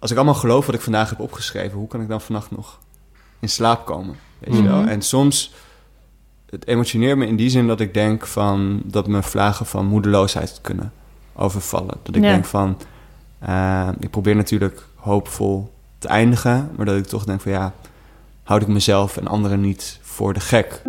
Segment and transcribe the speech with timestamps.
[0.00, 2.78] als ik allemaal geloof wat ik vandaag heb opgeschreven, hoe kan ik dan vannacht nog
[3.40, 4.16] in slaap komen?
[4.38, 4.80] Weet je wel?
[4.80, 4.88] Mhm.
[4.88, 5.54] En soms,
[6.50, 10.58] het emotioneert me in die zin dat ik denk van dat me vlagen van moedeloosheid
[10.62, 10.92] kunnen
[11.32, 11.96] overvallen.
[12.02, 12.28] Dat ik Ja.
[12.30, 12.76] denk van,
[13.38, 17.72] eh, ik probeer natuurlijk hoopvol te eindigen, maar dat ik toch denk van ja,
[18.42, 20.82] houd ik mezelf en anderen niet voor de gek.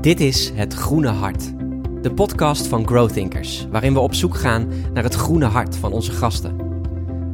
[0.00, 1.52] Dit is Het Groene Hart,
[2.02, 6.12] de podcast van Growthinkers, waarin we op zoek gaan naar het groene hart van onze
[6.12, 6.58] gasten.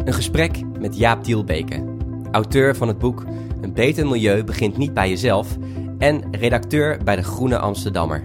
[0.05, 1.85] Een gesprek met Jaap Dielbeke,
[2.31, 3.25] auteur van het boek
[3.61, 5.57] Een beter milieu begint niet bij jezelf
[5.99, 8.25] en redacteur bij de Groene Amsterdammer.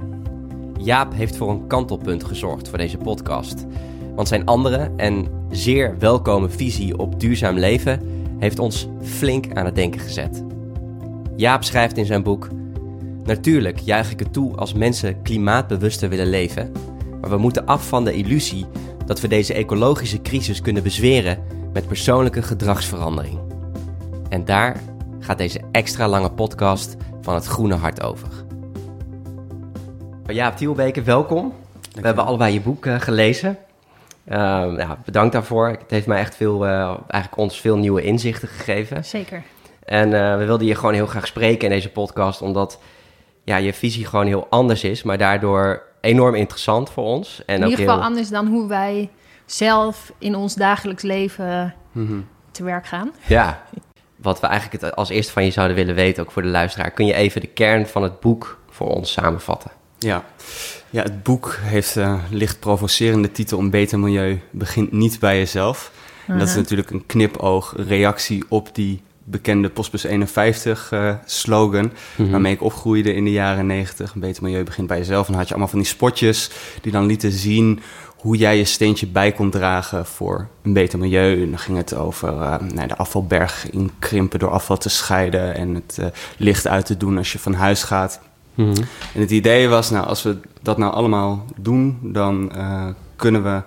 [0.78, 3.66] Jaap heeft voor een kantelpunt gezorgd voor deze podcast,
[4.16, 8.02] want zijn andere en zeer welkome visie op duurzaam leven
[8.40, 10.44] heeft ons flink aan het denken gezet.
[11.36, 12.48] Jaap schrijft in zijn boek
[13.24, 16.72] Natuurlijk juich ik het toe als mensen klimaatbewuster willen leven,
[17.22, 18.66] maar we moeten af van de illusie
[19.06, 23.40] dat we deze ecologische crisis kunnen bezweren met persoonlijke gedragsverandering.
[24.30, 24.82] En daar
[25.20, 28.28] gaat deze extra lange podcast van het Groene Hart over.
[30.26, 31.54] Jaap Tielbeke, welkom.
[31.94, 33.58] We hebben allebei je boek eh, gelezen.
[34.26, 34.38] Uh,
[34.78, 35.68] ja, bedankt daarvoor.
[35.68, 39.06] Het heeft mij echt veel, uh, eigenlijk ons veel nieuwe inzichten gegeven.
[39.06, 39.44] Zeker.
[39.84, 42.80] En uh, we wilden je gewoon heel graag spreken in deze podcast, omdat
[43.44, 47.42] ja, je visie gewoon heel anders is, maar daardoor enorm interessant voor ons.
[47.46, 48.04] En in ieder geval heel...
[48.04, 49.10] anders dan hoe wij
[49.46, 52.20] zelf in ons dagelijks leven Mhm.
[52.52, 53.12] te werk gaan.
[53.28, 53.64] Ja,
[54.16, 56.92] wat we eigenlijk het als eerste van je zouden willen weten, ook voor de luisteraar.
[56.92, 59.72] Kun je even de kern van het boek voor ons samenvatten?
[60.00, 60.24] Ja,
[60.90, 65.92] ja het boek heeft een licht provocerende titel Een beter milieu begint niet bij jezelf.
[66.28, 66.62] En dat is Mhm.
[66.62, 72.32] natuurlijk een knipoog, een reactie op die bekende Postbus 51 eh, slogan, Mhm.
[72.32, 74.14] waarmee ik opgroeide in de jaren 90.
[74.14, 75.26] Een beter milieu begint bij jezelf.
[75.26, 76.50] En dan had je allemaal van die spotjes
[76.82, 77.80] die dan lieten zien
[78.16, 81.44] hoe jij je steentje bij kon dragen voor een beter milieu.
[81.44, 82.34] En dan ging het over
[82.74, 86.06] nou, de afvalberg inkrimpen door afval te scheiden en het eh,
[86.38, 88.20] licht uit te doen als je van huis gaat.
[88.54, 88.76] Mhm.
[89.14, 92.52] En het idee was, nou, als we dat nou allemaal doen, dan
[93.16, 93.62] kunnen we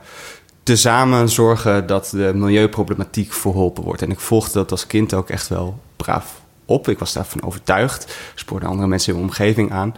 [0.65, 4.03] tezamen zorgen dat de milieuproblematiek verholpen wordt.
[4.03, 6.89] En ik volgde dat als kind ook echt wel braaf op.
[6.89, 8.17] Ik was daarvan overtuigd.
[8.35, 9.95] Spoorde andere mensen in mijn omgeving aan.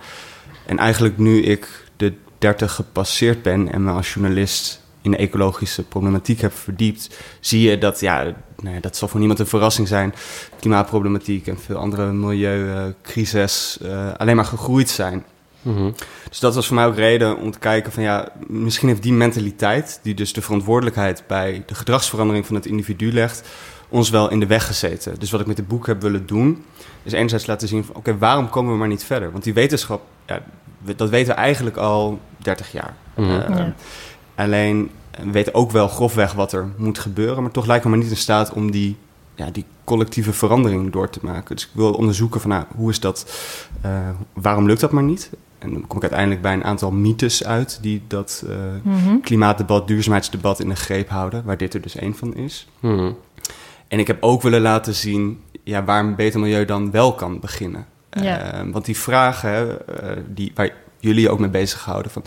[0.67, 5.83] En eigenlijk nu ik de 30 gepasseerd ben en me als journalist in de ecologische
[5.83, 10.15] problematiek heb verdiept, zie je dat, ja, nou dat zal voor niemand een verrassing zijn.
[10.61, 15.25] Klimaatproblematiek en veel andere milieucrises uh, alleen maar gegroeid zijn.
[15.67, 15.91] Mhm.
[16.29, 19.13] Dus dat was voor mij ook reden om te kijken van ja, misschien heeft die
[19.13, 23.49] mentaliteit, die dus de verantwoordelijkheid bij de gedragsverandering van het individu legt,
[23.89, 25.19] ons wel in de weg gezeten.
[25.19, 26.65] Dus wat ik met dit boek heb willen doen,
[27.03, 29.33] is enerzijds laten zien van oké, waarom komen we maar niet verder?
[29.33, 30.41] Want die wetenschap, ja,
[30.97, 32.95] dat weten we eigenlijk al 30 jaar.
[33.15, 33.31] Mhm.
[33.31, 33.75] Uh, Ja.
[34.35, 34.91] Alleen,
[35.25, 38.15] we weten ook wel grofweg wat er moet gebeuren, maar toch lijken we maar niet
[38.15, 38.97] in staat om die,
[39.35, 41.57] ja, die collectieve verandering door te maken.
[41.57, 43.27] Dus ik wil onderzoeken van nou, hoe is dat,
[43.87, 45.31] uh, waarom lukt dat maar niet?
[45.67, 49.21] En dan kom ik uiteindelijk bij een aantal mythes uit die dat uh, Mhm.
[49.21, 52.69] klimaatdebat, duurzaamheidsdebat in de greep houden, waar dit er dus één van is.
[52.81, 53.13] Mhm.
[53.89, 57.41] En ik heb ook willen laten zien ja, waar een beter milieu dan wel kan
[57.41, 57.87] beginnen.
[58.11, 58.65] Ja.
[58.65, 62.23] Uh, want die vragen hè, uh, die, waar jullie je ook mee bezighouden, van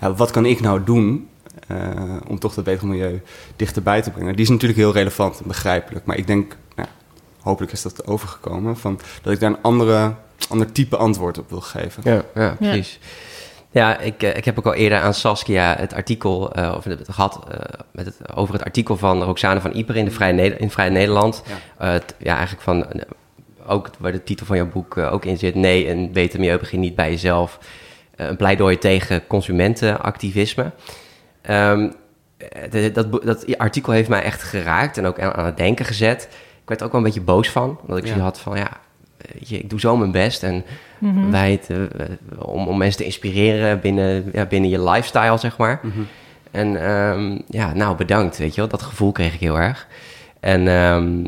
[0.00, 1.28] ja, wat kan ik nou doen
[1.70, 1.76] uh,
[2.28, 3.22] om toch dat beter milieu
[3.56, 4.32] dichterbij te brengen?
[4.32, 6.04] Die is natuurlijk heel relevant en begrijpelijk.
[6.04, 6.88] Maar ik denk, nou,
[7.40, 10.14] hopelijk is dat overgekomen, van, dat ik daar een andere,
[10.48, 12.02] ander type antwoord op wil geven.
[12.04, 12.98] Ja, ja precies.
[13.70, 17.40] Ja, ik, ik heb ook al eerder aan Saskia het artikel uh, of het gehad
[17.48, 17.56] uh,
[17.92, 20.90] met het, over het artikel van Roxane van Ieper in, de Vrije, Neder in Vrije
[20.90, 21.42] Nederland.
[21.46, 21.86] Ja.
[21.86, 22.86] Uh, het, ja, eigenlijk van
[23.66, 25.54] ook waar de titel van jouw boek ook in zit.
[25.54, 27.58] Nee, een beter milieu begint niet bij jezelf.
[28.16, 30.72] een pleidooi tegen consumentenactivisme.
[31.50, 31.92] Um,
[32.92, 36.28] dat, dat, artikel heeft mij echt geraakt en ook aan, aan, het denken gezet.
[36.62, 38.18] Ik werd er ook wel een beetje boos van, omdat ik ja.
[38.18, 38.70] had van ja,
[39.38, 40.64] je, ik doe zo mijn best en
[40.98, 41.30] mm -hmm.
[41.30, 41.82] wijd, uh,
[42.38, 45.80] om, om mensen te inspireren binnen, ja, binnen je lifestyle, zeg maar.
[45.82, 45.86] Mhm.
[45.86, 46.06] Mm -hmm.
[46.50, 48.70] En um, ja, nou bedankt, weet je wel.
[48.70, 49.86] Dat gevoel kreeg ik heel erg.
[50.40, 51.24] En um,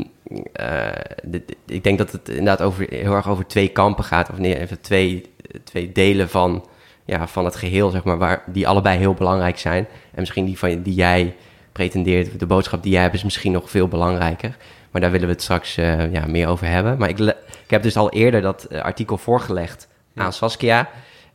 [0.59, 0.87] uh,
[1.23, 4.59] dit, ik denk dat het inderdaad over, heel erg over twee kampen gaat, of nee,
[4.59, 5.25] even twee,
[5.63, 6.65] twee delen van,
[7.05, 9.87] ja, van het geheel, zeg maar, waar, die allebei heel belangrijk zijn.
[10.11, 11.35] En misschien die, van, die jij
[11.71, 14.57] pretendeert, de boodschap die jij hebt, is misschien nog veel belangrijker.
[14.91, 16.97] Maar daar willen we het straks uh, ja, meer over hebben.
[16.97, 17.35] Maar ik, ik
[17.67, 20.23] heb dus al eerder dat uh, artikel voorgelegd ja.
[20.23, 20.89] aan Saskia.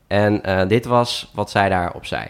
[0.06, 2.26] En uh, dit was wat zij daarop zei.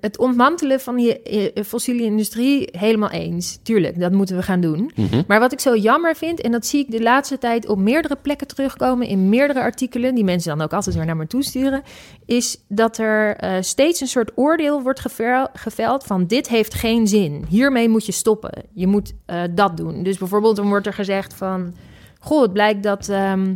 [0.00, 3.58] Het ontmantelen van die eh, fossiele industrie, helemaal eens.
[3.62, 4.90] Tuurlijk, dat moeten we gaan doen.
[4.94, 5.22] Mhm.
[5.26, 8.16] Maar wat ik zo jammer vind, en dat zie ik de laatste tijd op meerdere
[8.22, 11.82] plekken terugkomen, in meerdere artikelen, die mensen dan ook altijd weer naar me toesturen,
[12.26, 17.06] is dat er eh, steeds een soort oordeel wordt gevel- geveld van dit heeft geen
[17.06, 17.44] zin.
[17.48, 18.52] Hiermee moet je stoppen.
[18.72, 20.02] Je moet eh, dat doen.
[20.02, 21.74] Dus bijvoorbeeld dan wordt er gezegd van,
[22.20, 23.54] goh, het blijkt dat ehm,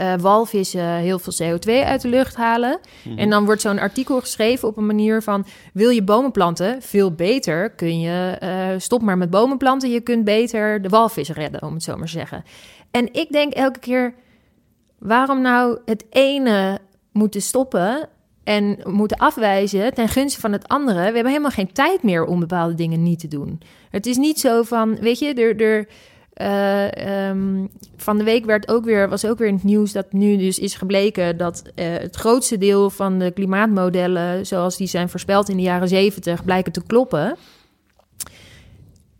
[0.00, 2.78] eh, walvissen heel veel CO2 uit de lucht halen.
[3.16, 5.46] En dan wordt zo'n artikel geschreven op een manier van...
[5.72, 6.82] wil je bomen planten?
[6.82, 8.36] Veel beter kun je...
[8.38, 9.90] eh, stop maar met bomen planten.
[9.90, 12.44] Je kunt beter de walvissen redden, om het zo maar te zeggen.
[12.90, 14.14] En ik denk elke keer...
[14.98, 16.78] waarom nou het ene
[17.12, 18.08] moeten stoppen...
[18.44, 20.98] en moeten afwijzen ten gunste van het andere?
[20.98, 23.60] We hebben helemaal geen tijd meer om bepaalde dingen niet te doen.
[23.90, 25.60] Het is niet zo van, weet je, er...
[25.60, 25.86] er
[26.40, 27.66] eh, ehm,
[27.96, 30.58] van de week werd ook weer, was ook weer in het nieuws dat nu dus
[30.58, 35.56] is gebleken dat eh, het grootste deel van de klimaatmodellen, zoals die zijn voorspeld in
[35.56, 37.36] de jaren zeventig, blijken te kloppen.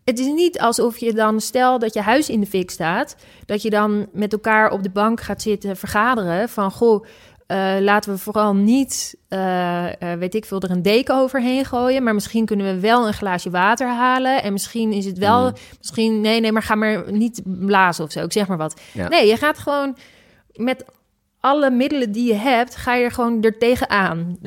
[0.04, 3.62] Het is niet alsof je dan, stel dat je huis in de fik staat, dat
[3.62, 7.04] je dan met elkaar op de bank gaat zitten vergaderen van goh.
[7.50, 12.02] Eh, laten we vooral niet, eh, eh, weet ik veel, er een deken overheen gooien.
[12.02, 14.42] Maar misschien kunnen we wel een glaasje water halen.
[14.42, 15.54] En misschien is het wel, Mm.
[15.78, 18.24] misschien, nee, nee, maar ga maar niet blazen of zo.
[18.24, 18.80] Ik zeg maar wat.
[18.92, 19.08] Ja.
[19.08, 19.96] Nee, je gaat gewoon
[20.54, 20.84] met
[21.40, 24.38] alle middelen die je hebt, ga je er gewoon er tegenaan.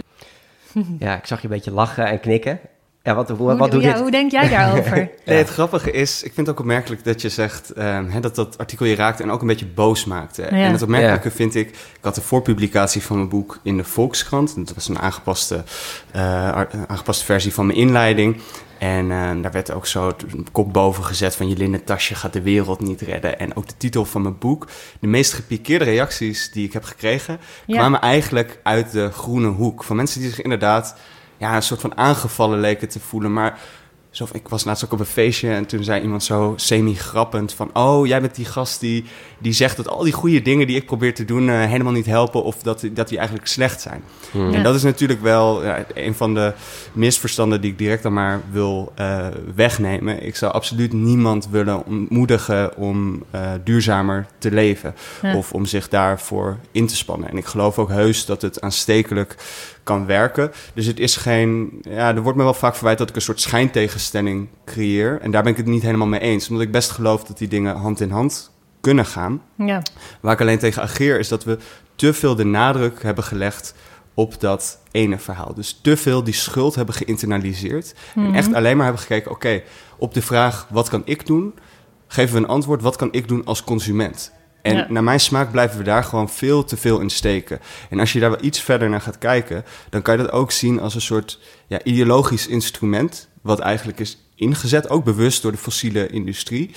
[1.00, 2.60] Ja, ik zag je een beetje lachen en knikken.
[3.04, 4.02] Ja, wat, hoe, Hoe, wat doet ja, dit?
[4.02, 4.98] hoe denk jij daarover?
[5.26, 8.36] Nee, het grappige is, ik vind het ook opmerkelijk dat je zegt ehm, hè, dat
[8.36, 10.42] dat artikel je raakt en ook een beetje boos maakte.
[10.42, 14.56] En het opmerkelijke vind ik, ik had de voorpublicatie van mijn boek in de Volkskrant.
[14.56, 15.64] Dat was een aangepaste,
[16.12, 18.38] eh, aangepaste versie van mijn inleiding.
[18.78, 22.34] En eh, daar werd ook zo een kop boven gezet van je linnen tasje gaat
[22.34, 23.40] de wereld niet redden.
[23.40, 24.68] En ook de titel van mijn boek.
[25.00, 27.78] De meest gepikeerde reacties die ik heb gekregen, Ja.
[27.78, 29.84] kwamen eigenlijk uit de groene hoek.
[29.84, 30.96] Van mensen die zich inderdaad
[31.44, 33.34] ja, een soort van aangevallen leken te voelen.
[33.34, 33.60] Maar
[34.14, 37.70] zo, ik was laatst ook op een feestje en toen zei iemand zo semi-grappend van...
[37.74, 39.06] Oh, jij bent die gast die,
[39.38, 41.50] die zegt dat al die goede dingen die ik probeer te doen...
[41.50, 44.04] eh, helemaal niet helpen of dat, dat die eigenlijk slecht zijn.
[44.32, 44.50] Hmm.
[44.50, 44.58] Ja.
[44.58, 46.54] En dat is natuurlijk wel ja, een van de
[46.92, 50.24] misverstanden die ik direct dan maar wil eh, wegnemen.
[50.24, 54.96] Ik zou absoluut niemand willen ontmoedigen om eh, duurzamer te leven.
[55.22, 55.36] Ja.
[55.36, 57.30] Of om zich daarvoor in te spannen.
[57.30, 59.36] En ik geloof ook heus dat het aanstekelijk
[59.84, 60.52] kan werken.
[60.74, 61.80] Dus het is geen...
[61.82, 65.20] Ja, er wordt me wel vaak verwijt dat ik een soort schijntegenstelling creëer.
[65.22, 66.50] En daar ben ik het niet helemaal mee eens.
[66.50, 68.52] Omdat ik best geloof dat die dingen hand in hand
[68.82, 69.42] kunnen gaan.
[69.56, 69.82] Ja.
[70.20, 71.58] Waar ik alleen tegen ageer is dat we
[71.96, 73.76] te veel de nadruk hebben gelegd
[74.14, 75.54] op dat ene verhaal.
[75.54, 77.96] Dus te veel die schuld hebben geïnternaliseerd.
[78.16, 79.62] En echt alleen maar hebben gekeken, oké,
[79.98, 81.54] op de vraag wat kan ik doen,
[82.08, 84.34] geven we een antwoord, wat kan ik doen als consument?
[84.64, 84.86] En Ja.
[84.90, 87.60] naar mijn smaak blijven we daar gewoon veel te veel in steken.
[87.90, 90.52] En als je daar wel iets verder naar gaat kijken, dan kan je dat ook
[90.52, 95.58] zien als een soort ja, ideologisch instrument, wat eigenlijk is ingezet, ook bewust door de
[95.58, 96.72] fossiele industrie,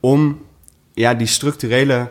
[0.00, 0.42] om
[0.94, 2.10] ja, die structurele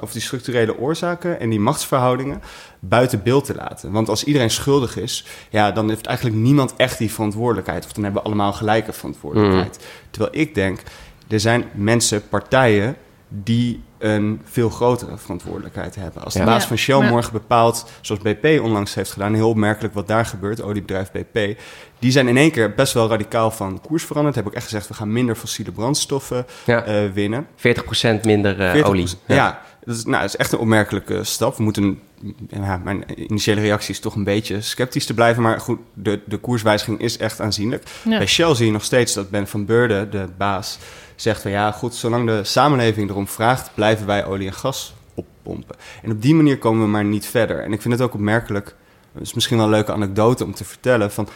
[0.00, 2.42] of die structurele oorzaken en die machtsverhoudingen
[2.80, 3.92] buiten beeld te laten.
[3.92, 7.84] Want als iedereen schuldig is, ja, dan heeft eigenlijk niemand echt die verantwoordelijkheid.
[7.84, 9.86] Of dan hebben we allemaal gelijke verantwoordelijkheid.
[10.10, 10.82] Terwijl ik denk,
[11.28, 12.96] er zijn mensen, partijen
[13.32, 16.24] die een veel grotere verantwoordelijkheid hebben.
[16.24, 16.44] Als de Ja.
[16.44, 20.62] baas van Shell morgen bepaalt, zoals BP onlangs heeft gedaan, heel opmerkelijk wat daar gebeurt,
[20.62, 21.58] oliebedrijf BP,
[21.98, 24.34] die zijn in één keer best wel radicaal van koers veranderd.
[24.36, 27.46] Heb ik echt gezegd, we gaan minder fossiele brandstoffen Ja, eh, winnen.
[27.56, 28.84] 40% minder eh, 40%.
[28.86, 29.08] olie.
[29.26, 31.56] Ja, dat, is, nou, dat is echt een opmerkelijke stap.
[31.56, 32.00] We moeten,
[32.48, 35.42] ja, mijn initiële reactie is toch een beetje sceptisch te blijven.
[35.42, 37.82] Maar goed, de, de koerswijziging is echt aanzienlijk.
[38.02, 38.18] Ja.
[38.18, 40.78] Bij Shell zie je nog steeds dat Ben van Beurden, de baas,
[41.20, 45.76] zegt van ja, goed, zolang de samenleving erom vraagt, blijven wij olie en gas oppompen.
[46.02, 47.62] En op die manier komen we maar niet verder.
[47.62, 48.74] En ik vind het ook opmerkelijk,
[49.12, 51.28] het is misschien wel een leuke anekdote om te vertellen, van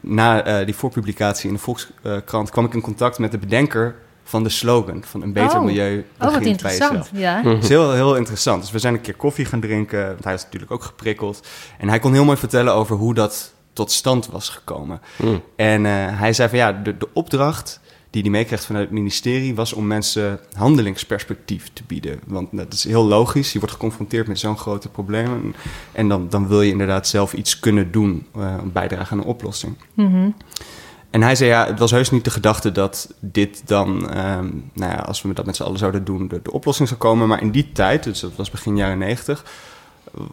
[0.00, 4.42] na eh, die voorpublicatie in de Volkskrant kwam ik in contact met de bedenker van
[4.42, 5.64] de slogan van een beter Oh.
[5.64, 6.90] milieu Oh, wat begint bij jezelf.
[6.90, 7.22] interessant.
[7.22, 7.40] Ja.
[7.42, 7.48] Hm.
[7.48, 8.60] Het is heel, heel interessant.
[8.60, 10.06] Dus we zijn een keer koffie gaan drinken.
[10.06, 11.46] Want hij is natuurlijk ook geprikkeld.
[11.78, 15.00] En hij kon heel mooi vertellen over hoe dat tot stand was gekomen.
[15.16, 15.42] Mm.
[15.56, 19.54] En eh, hij zei van ja, de, de opdracht die hij meekreeg vanuit het ministerie...
[19.54, 22.20] was om mensen handelingsperspectief te bieden.
[22.26, 23.52] Want dat is heel logisch.
[23.52, 25.54] Je wordt geconfronteerd met zo'n grote problemen.
[25.92, 28.26] En dan, dan wil je inderdaad zelf iets kunnen doen...
[28.34, 29.76] eh, om bijdragen aan een oplossing.
[29.94, 30.28] Mhm.
[31.10, 34.92] En hij zei, ja, het was heus niet de gedachte dat dit dan, ehm, nou
[34.92, 37.28] ja, als we dat met z'n allen zouden doen, de, de oplossing zou komen.
[37.28, 39.44] Maar in die tijd, dus dat was begin jaren negentig,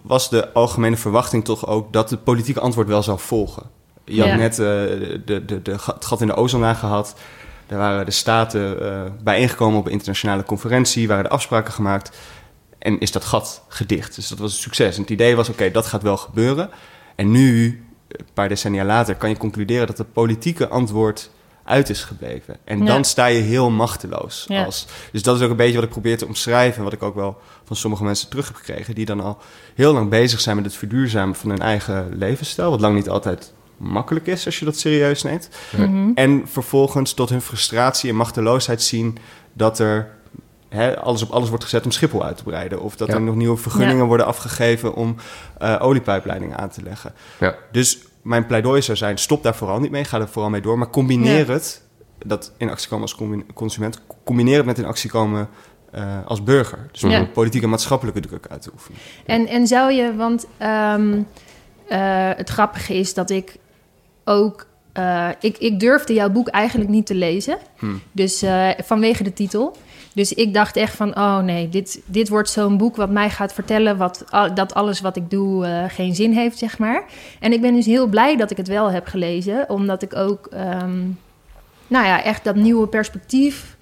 [0.01, 3.63] was de algemene verwachting toch ook dat het politieke antwoord wel zou volgen.
[4.05, 4.35] Je had Ja.
[4.35, 4.65] net eh,
[5.25, 7.15] de, de, het gat in de ozonlaag gehad.
[7.67, 12.17] Daar waren de staten eh, bijeengekomen op een internationale conferentie, waren de afspraken gemaakt.
[12.79, 14.15] En is dat gat gedicht.
[14.15, 14.95] Dus dat was een succes.
[14.95, 16.69] En het idee was, oké, dat gaat wel gebeuren.
[17.15, 21.29] En nu een paar decennia later, kan je concluderen dat het politieke antwoord
[21.63, 22.57] uit is gebleven.
[22.63, 24.47] En dan sta je heel machteloos.
[24.49, 27.15] Als, dus dat is ook een beetje wat ik probeer te omschrijven, wat ik ook
[27.15, 29.37] wel van sommige mensen terug heb gekregen, die dan al
[29.75, 33.53] heel lang bezig zijn met het verduurzamen van hun eigen levensstijl, wat lang niet altijd
[33.77, 35.49] makkelijk is als je dat serieus neemt.
[35.77, 36.11] Mhm.
[36.15, 39.17] En vervolgens tot hun frustratie en machteloosheid zien
[39.53, 40.11] dat er
[41.01, 42.81] alles op alles wordt gezet om Schiphol uit te breiden.
[42.81, 45.15] Of dat er nog nieuwe vergunningen worden afgegeven om
[45.61, 47.13] uh, oliepijpleidingen aan te leggen.
[47.39, 47.55] Ja.
[47.71, 50.03] Dus mijn pleidooi zou zijn, stop daar vooral niet mee.
[50.03, 50.77] Ga er vooral mee door.
[50.77, 51.81] Maar combineer het,
[52.25, 53.17] dat in actie komen als
[53.53, 54.01] consument...
[54.23, 55.49] combineer het met in actie komen
[55.95, 56.89] uh, als burger.
[56.91, 58.99] Dus om politieke en maatschappelijke druk uit te oefenen.
[59.25, 61.27] En, en zou je, want um,
[61.89, 63.55] uh, het grappige is dat ik
[64.25, 64.65] ook...
[64.97, 67.57] Uh, ik, ik durfde jouw boek eigenlijk niet te lezen.
[67.79, 68.01] Hmm.
[68.11, 68.43] Dus
[68.83, 69.75] vanwege de titel.
[70.13, 73.53] Dus ik dacht echt van, oh nee, dit, dit wordt zo'n boek wat mij gaat
[73.53, 77.03] vertellen wat, dat alles wat ik doe uh, geen zin heeft, zeg maar.
[77.39, 80.49] En ik ben dus heel blij dat ik het wel heb gelezen, omdat ik ook,
[80.53, 81.19] um,
[81.87, 83.77] nou ja, echt dat nieuwe perspectief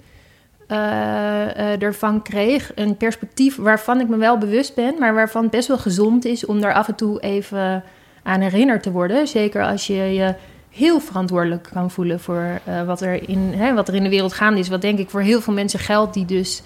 [0.68, 2.72] uh, uh, ervan kreeg.
[2.74, 6.46] Een perspectief waarvan ik me wel bewust ben, maar waarvan het best wel gezond is
[6.46, 7.84] om daar af en toe even
[8.22, 9.26] aan herinnerd te worden.
[9.26, 10.34] Zeker als je je
[10.70, 14.32] heel verantwoordelijk kan voelen voor uh, wat, er in, hè, wat er in de wereld
[14.32, 14.68] gaande is.
[14.68, 16.62] Wat denk ik voor heel veel mensen geldt die dus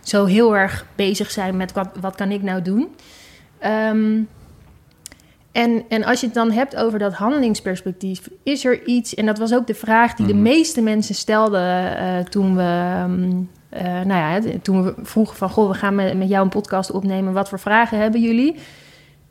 [0.00, 2.88] zo heel erg bezig zijn met wat, wat kan ik nou doen.
[3.64, 4.28] Um,
[5.52, 9.38] en, en als je het dan hebt over dat handelingsperspectief, is er iets, en dat
[9.38, 10.42] was ook de vraag die de mhm.
[10.42, 13.02] meeste mensen stelden uh, toen we.
[13.04, 16.50] Um, uh, nou ja, toen we vroegen van, goh, we gaan met, met jou een
[16.50, 17.32] podcast opnemen.
[17.32, 18.56] Wat voor vragen hebben jullie?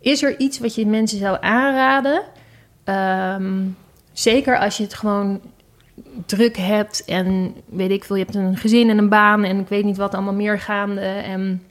[0.06, 2.22] Is er iets wat je mensen zou aanraden?
[3.42, 3.78] Um,
[4.12, 5.42] Zeker als je het gewoon
[6.26, 9.68] druk hebt en weet ik veel, je hebt een gezin en een baan en ik
[9.68, 11.02] weet niet wat allemaal meer gaande.
[11.02, 11.64] En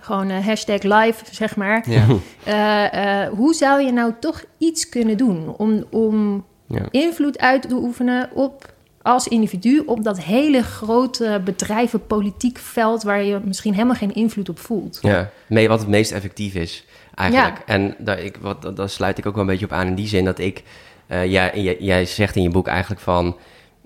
[0.00, 1.90] gewoon uh, hashtag live, zeg maar.
[1.90, 2.06] Ja.
[2.48, 6.82] Uh, uh, hoe zou je nou toch iets kunnen doen om, om ja.
[6.90, 13.22] invloed uit te oefenen op als individu op dat hele grote bedrijven politiek veld waar
[13.22, 14.98] je misschien helemaal geen invloed op voelt.
[15.02, 16.84] Ja, mee wat het meest effectief is
[17.14, 17.58] eigenlijk.
[17.58, 17.64] Ja.
[17.66, 20.06] En daar, ik, wat, daar sluit ik ook wel een beetje op aan in die
[20.06, 20.62] zin dat ik
[21.08, 23.36] uh, jij, jij, zegt in je boek eigenlijk van,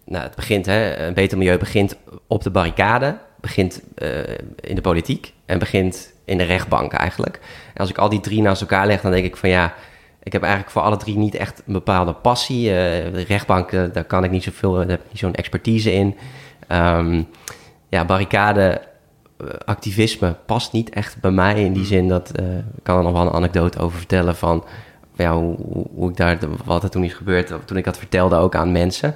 [0.04, 4.18] nou, het begint, hè, een beter milieu begint op de barricade, begint uh,
[4.60, 7.40] in de politiek en begint in de rechtbank eigenlijk.
[7.74, 9.74] En als ik al die drie naast elkaar leg, dan denk ik van ja,
[10.22, 12.64] ik heb eigenlijk voor alle drie niet echt een bepaalde passie.
[12.64, 12.72] Uh,
[13.12, 16.16] de rechtbank, daar kan ik niet zoveel, daar heb ik niet zo'n expertise in.
[16.72, 17.28] Um,
[17.88, 18.80] ja, barricade
[19.64, 23.12] activisme past niet echt bij mij in die zin dat uh, ik kan er nog
[23.12, 24.64] wel een anekdote over vertellen van
[25.16, 25.56] ja, hoe,
[25.94, 29.14] hoe, ik daar, wat er toen is gebeurd, toen ik dat vertelde ook aan mensen.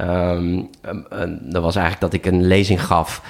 [0.00, 0.70] Um,
[1.40, 3.22] dat was eigenlijk dat ik een lezing gaf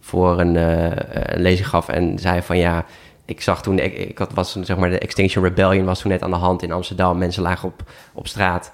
[0.00, 2.84] voor een, uh, een lezing gaf en zei van ja,
[3.24, 6.22] ik zag toen, ik, ik had, was zeg maar de Extinction Rebellion was toen net
[6.22, 7.18] aan de hand in Amsterdam.
[7.18, 8.72] Mensen lagen op, op straat.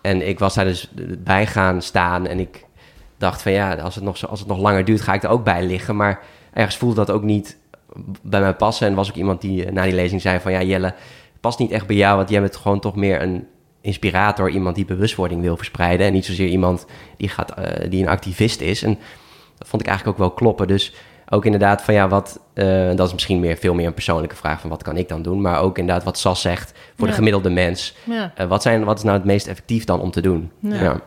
[0.00, 2.64] En ik was daar dus bij gaan staan en ik
[3.22, 5.44] dacht van ja, als het nog, als het nog langer duurt, ga ik er ook
[5.44, 5.96] bij liggen.
[5.96, 6.20] Maar
[6.52, 7.58] ergens voelde dat ook niet
[8.22, 8.86] bij mij passen.
[8.86, 10.94] En was ook iemand die na die lezing zei van ja, Jelle,
[11.40, 13.46] past niet echt bij jou, want jij bent gewoon toch meer een
[13.80, 16.86] inspirator, iemand die bewustwording wil verspreiden en niet zozeer iemand
[17.16, 18.82] die, gaat, uh, die een activist is.
[18.82, 18.98] En
[19.58, 20.66] dat vond ik eigenlijk ook wel kloppen.
[20.66, 20.94] Dus
[21.28, 24.60] ook inderdaad van ja, wat, uh, dat is misschien meer, veel meer een persoonlijke vraag
[24.60, 27.50] van wat kan ik dan doen, maar ook inderdaad wat Sas zegt voor de gemiddelde
[27.50, 27.96] mens.
[28.04, 28.32] Ja.
[28.40, 30.50] Uh, wat, zijn, wat is nou het meest effectief dan om te doen?
[30.60, 31.00] Ja.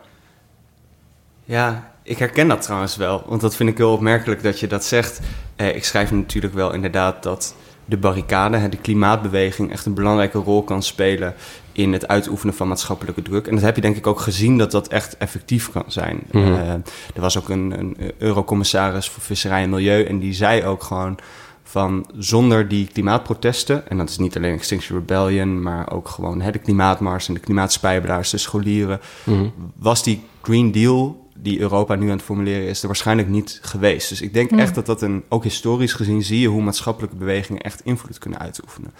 [1.44, 1.94] ja.
[2.06, 5.20] Ik herken dat trouwens wel, want dat vind ik heel opmerkelijk dat je dat zegt.
[5.56, 10.82] ik schrijf natuurlijk wel inderdaad dat de barricade, de klimaatbeweging, echt een belangrijke rol kan
[10.82, 11.34] spelen
[11.72, 13.46] in het uitoefenen van maatschappelijke druk.
[13.46, 16.22] En dat heb je denk ik ook gezien dat dat echt effectief kan zijn.
[16.30, 16.54] Mhm.
[16.54, 16.72] Eh,
[17.14, 21.18] er was ook een, een eurocommissaris voor visserij en milieu en die zei ook gewoon
[21.62, 26.50] van zonder die klimaatprotesten, en dat is niet alleen Extinction Rebellion, maar ook gewoon hè,
[26.50, 29.46] de klimaatmars en de klimaatspijbelaars, de scholieren, mhm.
[29.76, 34.08] was die Green Deal die Europa nu aan het formuleren is, er waarschijnlijk niet geweest.
[34.08, 37.62] Dus ik denk echt dat dat een, ook historisch gezien zie je hoe maatschappelijke bewegingen
[37.62, 38.94] echt invloed kunnen uitoefenen.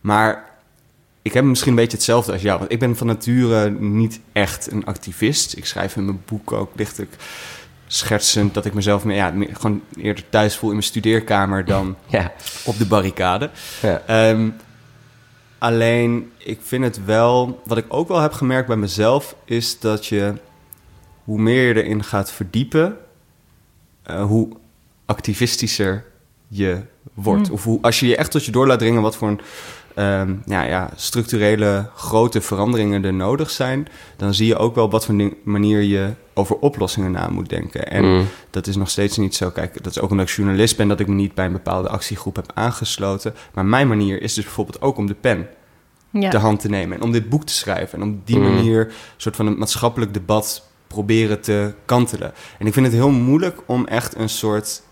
[0.00, 0.44] Maar
[1.22, 4.72] ik heb misschien een beetje hetzelfde als jou, want ik ben van nature niet echt
[4.72, 5.56] een activist.
[5.56, 7.16] Ik schrijf in mijn boek ook lichtelijk
[7.86, 12.32] schertsend dat ik mezelf meer, ja, gewoon eerder thuis voel in mijn studeerkamer dan ja.
[12.64, 13.50] op de barricade.
[13.82, 14.02] Ja.
[14.06, 14.48] Ehm,
[15.58, 20.06] alleen, ik vind het wel, wat ik ook wel heb gemerkt bij mezelf, is dat
[20.06, 20.34] je
[21.26, 22.96] hoe meer je erin gaat verdiepen,
[24.10, 24.48] uh, hoe
[25.04, 26.04] activistischer
[26.48, 26.80] je
[27.14, 27.48] wordt.
[27.48, 27.54] Mm.
[27.54, 29.40] Of hoe, als je je echt tot je door laat dringen wat voor een
[29.98, 35.04] um, ja, ja, structurele grote veranderingen er nodig zijn, dan zie je ook wel wat
[35.04, 37.90] voor manier je over oplossingen na moet denken.
[37.90, 38.26] En mm.
[38.50, 39.50] dat is nog steeds niet zo.
[39.50, 41.88] Kijk, dat is ook omdat ik journalist ben, dat ik me niet bij een bepaalde
[41.88, 43.34] actiegroep heb aangesloten.
[43.54, 45.48] Maar mijn manier is dus bijvoorbeeld ook om de pen
[46.10, 46.30] Ja.
[46.30, 47.98] de hand te nemen en om dit boek te schrijven.
[47.98, 48.54] En om op die Mm.
[48.54, 52.32] manier een soort van een maatschappelijk debat proberen te kantelen.
[52.58, 54.82] En ik vind het heel moeilijk om echt een soort...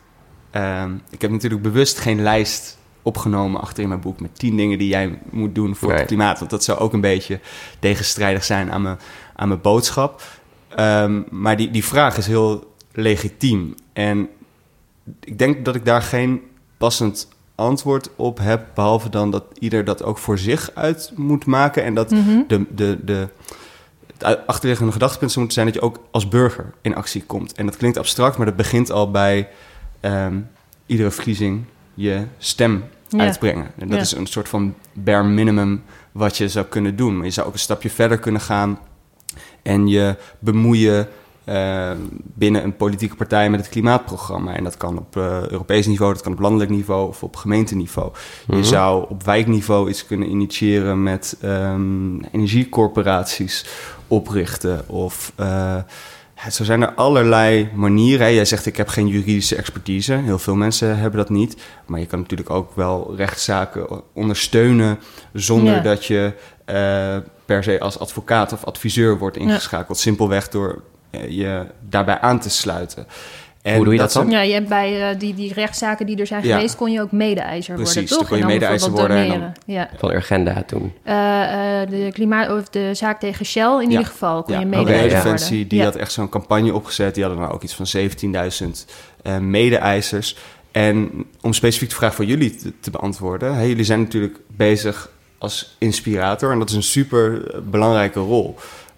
[0.50, 4.20] ehm, ik heb natuurlijk bewust geen lijst opgenomen achter in mijn boek...
[4.20, 5.99] met tien dingen die jij moet doen voor Nee.
[5.99, 6.38] het klimaat.
[6.38, 7.40] Want dat zou ook een beetje
[7.78, 8.99] tegenstrijdig zijn aan mijn,
[9.37, 10.23] aan mijn boodschap.
[10.68, 13.75] Ehm, maar die, die vraag is heel legitiem.
[13.92, 14.28] En
[15.20, 16.40] ik denk dat ik daar geen
[16.78, 18.66] passend antwoord op heb...
[18.75, 21.84] behalve dan dat ieder dat ook voor zich uit moet maken...
[21.84, 22.40] en dat Mhm.
[22.49, 23.28] de, de, de,
[24.18, 27.52] het achterliggende gedachtepunt zou moeten zijn dat je ook als burger in actie komt.
[27.52, 29.49] En dat klinkt abstract, maar dat begint al bij
[30.00, 30.37] ehm,
[30.87, 33.18] iedere verkiezing je stem Ja.
[33.18, 33.71] uitbrengen.
[33.78, 34.02] En dat Ja.
[34.02, 37.16] is een soort van bare minimum wat je zou kunnen doen.
[37.16, 38.78] Maar je zou ook een stapje verder kunnen gaan
[39.62, 41.09] en je bemoeien
[41.44, 44.54] eh, binnen een politieke partij met het klimaatprogramma.
[44.54, 48.12] En dat kan op eh, Europees niveau, dat kan op landelijk niveau of op gemeenteniveau.
[48.47, 48.56] Mhm.
[48.56, 53.66] Je zou op wijkniveau iets kunnen initiëren met ehm, energiecorporaties
[54.08, 54.88] oprichten.
[54.88, 55.76] Of eh,
[56.37, 58.34] ja, zo zijn er allerlei manieren.
[58.34, 60.12] Jij zegt ik heb geen juridische expertise.
[60.12, 61.56] Heel veel mensen hebben dat niet.
[61.87, 64.99] Maar je kan natuurlijk ook wel rechtszaken ondersteunen
[65.32, 65.80] zonder Ja.
[65.80, 66.32] dat je
[66.64, 69.99] eh, per se als advocaat of adviseur wordt ingeschakeld.
[69.99, 73.06] Simpelweg door eh, je daarbij aan te sluiten.
[73.64, 76.16] En Hoe doe je dat zijn- Ja, je hebt bij eh, die, die rechtszaken die
[76.16, 76.54] er zijn Ja.
[76.56, 78.18] geweest, kon je ook mede-eiser worden, Precies, toch?
[78.18, 79.52] dan kon je dan mede-eiser worden en.
[79.66, 79.88] Ja.
[79.99, 80.92] Van Urgenda toen.
[81.02, 83.88] Eh, eh, de, klimaat, of de zaak tegen Shell in Ja.
[83.90, 85.68] ieder geval kon Ja, je mede-eiser worden.
[85.68, 85.85] Die ja.
[85.85, 87.14] had echt zo'n campagne opgezet.
[87.14, 88.87] Die hadden dan ook iets van 17.000
[89.23, 90.37] eh mede-eisers.
[90.73, 93.68] En om specifiek de vraag voor jullie te, te beantwoorden.
[93.68, 96.52] Jullie zijn natuurlijk bezig als inspirator.
[96.52, 98.56] En dat is een super belangrijke rol.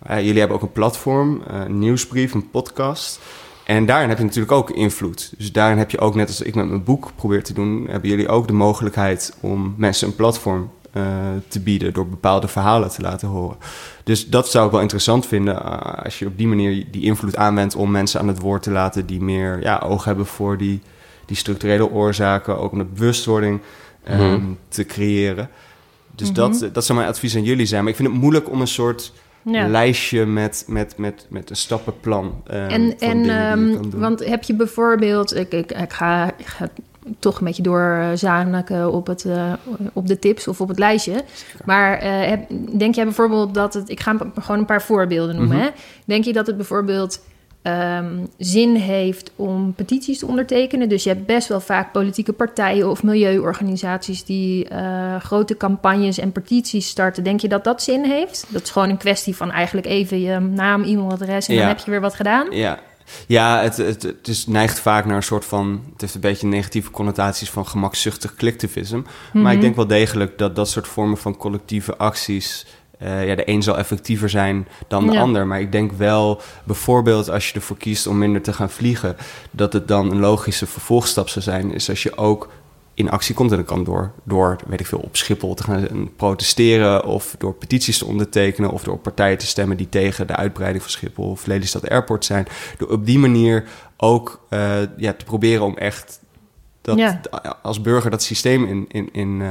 [0.08, 3.20] Jullie hebben ook een platform, eh, een nieuwsbrief, een podcast.
[3.66, 5.32] En daarin heb je natuurlijk ook invloed.
[5.38, 7.86] Dus daarin heb je ook, net als ik met mijn boek probeer te doen...
[7.90, 11.02] hebben jullie ook de mogelijkheid om mensen een platform eh,
[11.48, 11.92] te bieden...
[11.92, 13.56] door bepaalde verhalen te laten horen.
[14.04, 17.36] Dus dat zou ik wel interessant vinden eh, als je op die manier die invloed
[17.36, 20.80] aanwendt om mensen aan het woord te laten die meer ja, oog hebben voor die,
[21.24, 23.60] die structurele oorzaken, ook om de bewustwording
[24.04, 24.42] ehm, Mhm.
[24.68, 25.50] te creëren.
[26.14, 26.36] Dus Mhm.
[26.36, 27.80] dat, dat zou mijn advies aan jullie zijn.
[27.82, 29.12] Maar ik vind het moeilijk om een soort
[29.52, 29.66] Ja.
[29.66, 32.42] lijstje met, met, met, met een stappenplan.
[32.46, 33.92] ehm, En, en doen.
[34.00, 36.68] want heb je bijvoorbeeld, ik, ik, ik, ga, ik ga
[37.18, 39.52] toch een beetje doorzaniken op, het, eh,
[39.92, 41.24] op de tips of op het lijstje.
[41.64, 45.36] Maar eh, heb, denk jij bijvoorbeeld dat het, ik ga een gewoon een paar voorbeelden
[45.36, 45.56] noemen.
[45.56, 45.64] Mhm.
[45.64, 45.70] hè?
[46.04, 47.20] Denk je dat het bijvoorbeeld
[47.66, 50.88] ehm, zin heeft om petities te ondertekenen?
[50.88, 56.32] Dus je hebt best wel vaak politieke partijen of milieuorganisaties die eh, grote campagnes en
[56.32, 57.24] petities starten.
[57.24, 58.46] Denk je dat dat zin heeft?
[58.48, 61.60] Dat is gewoon een kwestie van eigenlijk even je naam, e-mailadres en Ja.
[61.60, 62.46] dan heb je weer wat gedaan.
[62.50, 62.78] Ja,
[63.26, 65.82] ja het, het, het is, neigt vaak naar een soort van...
[65.92, 69.02] Het heeft een beetje negatieve connotaties van gemakzuchtig collectivisme.
[69.32, 69.52] Maar Mhm.
[69.54, 72.66] ik denk wel degelijk dat dat soort vormen van collectieve acties...
[72.98, 75.20] eh, ja, de een zal effectiever zijn dan de Ja.
[75.20, 75.46] ander.
[75.46, 79.16] Maar ik denk wel, bijvoorbeeld als je ervoor kiest om minder te gaan vliegen...
[79.50, 81.72] dat het dan een logische vervolgstap zou zijn...
[81.72, 82.48] is als je ook
[82.94, 83.50] in actie komt.
[83.50, 87.04] En dat kan door, door, weet ik veel, op Schiphol te gaan protesteren...
[87.04, 88.70] of door petities te ondertekenen...
[88.70, 91.30] of door partijen te stemmen die tegen de uitbreiding van Schiphol...
[91.30, 92.46] of Lelystad Airport zijn.
[92.78, 93.64] Door op die manier
[93.96, 96.20] ook eh, ja, te proberen om echt...
[96.82, 97.20] Dat, Ja.
[97.62, 99.48] als burger dat systeem in, in, in eh,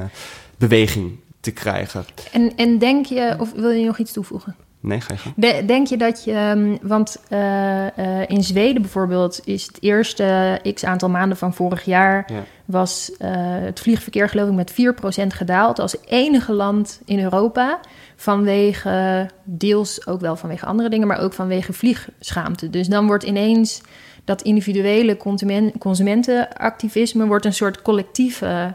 [0.58, 2.06] beweging te krijgen.
[2.32, 4.56] En, en denk je, of wil je nog iets toevoegen?
[4.80, 5.66] Nee, ga je gang.
[5.68, 10.84] Denk je dat je, ehm, want eh, eh, in Zweden bijvoorbeeld is het eerste x
[10.84, 12.44] aantal maanden van vorig jaar Ja.
[12.66, 17.80] was eh, het vliegverkeer geloof ik met 4% gedaald als enige land in Europa
[18.16, 22.70] vanwege deels ook wel vanwege andere dingen, maar ook vanwege vliegschaamte.
[22.70, 23.82] Dus dan wordt ineens
[24.24, 28.74] dat individuele consumen- consumentenactivisme wordt een soort collectieve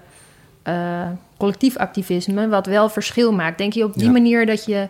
[1.40, 3.58] collectief activisme, wat wel verschil maakt.
[3.58, 4.10] Denk je op die Ja.
[4.10, 4.88] manier dat je,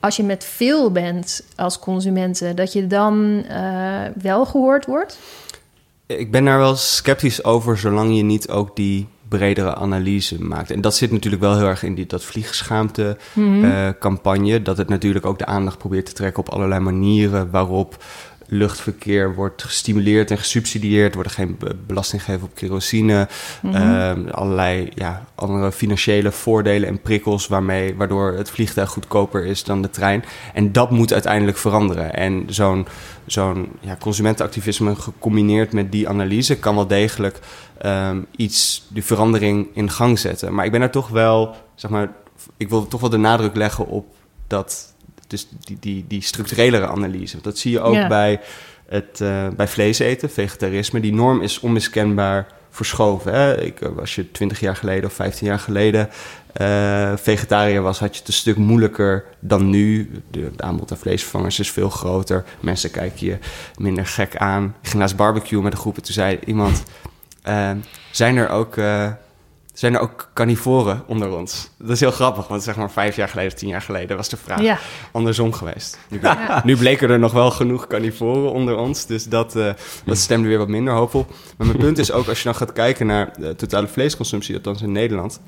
[0.00, 5.18] als je met veel bent als consumenten, dat je dan eh, wel gehoord wordt?
[6.06, 10.70] Ik ben daar wel sceptisch over, zolang je niet ook die bredere analyse maakt.
[10.70, 14.62] En dat zit natuurlijk wel heel erg in die, dat vliegschaamte-campagne.
[14.62, 18.04] dat het natuurlijk ook de aandacht probeert te trekken op allerlei manieren waarop
[18.48, 21.08] luchtverkeer wordt gestimuleerd en gesubsidieerd.
[21.08, 23.28] Er wordt geen be- belasting gegeven op kerosine.
[23.62, 27.46] Ehm, allerlei ja, andere financiële voordelen en prikkels...
[27.46, 30.24] Waarmee, waardoor het vliegtuig goedkoper is dan de trein.
[30.54, 32.14] En dat moet uiteindelijk veranderen.
[32.14, 32.86] En zo'n
[33.26, 36.58] zo'n ja, consumentenactivisme gecombineerd met die analyse...
[36.58, 37.38] kan wel degelijk
[37.78, 40.54] ehm, iets, die verandering in gang zetten.
[40.54, 42.12] Maar ik ben er toch wel, zeg maar...
[42.56, 44.14] ik wil toch wel de nadruk leggen op
[44.46, 44.94] dat...
[45.26, 47.38] Dus die, die, die structurelere analyse.
[47.42, 48.08] Dat zie je ook Ja.
[48.08, 48.40] bij,
[48.88, 51.00] het, eh, bij vlees eten, vegetarisme.
[51.00, 53.32] Die norm is onmiskenbaar verschoven.
[53.32, 53.60] Hè?
[53.62, 56.08] Ik, als je 20 jaar geleden of 15 jaar geleden
[56.52, 60.10] eh, vegetariër was, had je het een stuk moeilijker dan nu.
[60.30, 62.44] De, het aanbod aan vleesvervangers is veel groter.
[62.60, 63.38] Mensen kijken je
[63.78, 64.74] minder gek aan.
[64.82, 66.82] Ik ging naast barbecue met een groep en toen zei iemand...
[67.42, 67.70] eh,
[68.10, 68.76] zijn er ook...
[69.78, 71.70] zijn er ook carnivoren onder ons?
[71.78, 74.36] Dat is heel grappig, want zeg maar vijf jaar geleden, tien jaar geleden was de
[74.36, 74.78] vraag Ja.
[75.12, 75.98] andersom geweest.
[76.08, 76.62] Nu, ble- Ja.
[76.64, 79.70] nu bleken er nog wel genoeg carnivoren onder ons, dus dat, eh,
[80.04, 81.26] dat stemde weer wat minder hoopvol.
[81.56, 84.82] Maar mijn punt is ook, als je dan gaat kijken naar de totale vleesconsumptie, althans
[84.82, 85.40] in Nederland,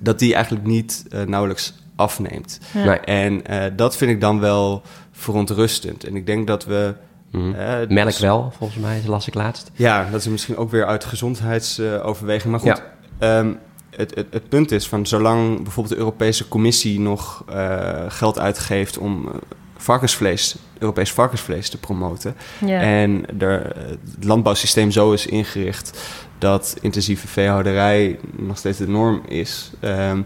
[0.00, 2.58] dat die eigenlijk niet eh, nauwelijks afneemt.
[2.74, 2.84] Ja.
[2.84, 2.98] Nee.
[2.98, 6.04] En eh, dat vind ik dan wel verontrustend.
[6.04, 6.94] En ik denk dat we...
[7.32, 9.70] Eh, Melk wel, volgens mij, las ik laatst.
[9.74, 12.50] ja, dat is misschien ook weer uit gezondheidsoverweging.
[12.50, 12.82] Maar goed,
[13.20, 13.52] ehm,
[13.90, 18.98] het, het, het punt is van zolang bijvoorbeeld de Europese Commissie nog eh, geld uitgeeft
[18.98, 19.34] om eh,
[19.76, 22.34] varkensvlees, Europees varkensvlees te promoten.
[22.66, 22.80] Ja.
[22.80, 26.00] En er, het landbouwsysteem zo is ingericht
[26.38, 30.22] dat intensieve veehouderij nog steeds de norm is, ehm,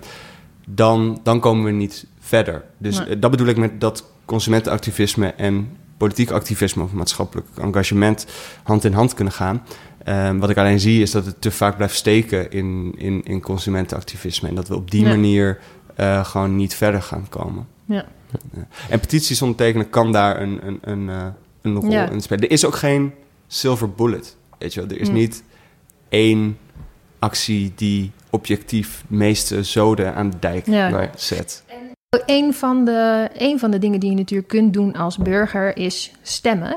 [0.66, 2.64] dan, dan komen we niet verder.
[2.78, 3.06] Dus Nee.
[3.06, 8.26] eh, dat bedoel ik met dat consumentenactivisme en politiek activisme of maatschappelijk engagement
[8.62, 9.62] hand in hand kunnen gaan.
[10.04, 13.40] Ehm, wat ik alleen zie is dat het te vaak blijft steken in, in, in
[13.40, 14.48] consumentenactivisme.
[14.48, 15.08] En dat we op die Ja.
[15.08, 15.58] manier
[15.96, 17.66] eh, gewoon niet verder gaan komen.
[17.84, 18.04] Ja.
[18.54, 18.66] Ja.
[18.88, 21.26] En petities ondertekenen kan daar een, een, een, eh,
[21.62, 22.10] een rol Ja.
[22.10, 22.44] in spelen.
[22.44, 23.12] Er is ook geen
[23.46, 24.36] silver bullet.
[24.58, 24.90] Weet je wel?
[24.90, 25.14] Er is Mm.
[25.14, 25.42] niet
[26.08, 26.58] één
[27.18, 30.64] actie die objectief de meeste zoden aan de dijk
[31.16, 31.64] zet.
[32.26, 36.12] Een van, de, een van de dingen die je natuurlijk kunt doen als burger is
[36.22, 36.76] stemmen.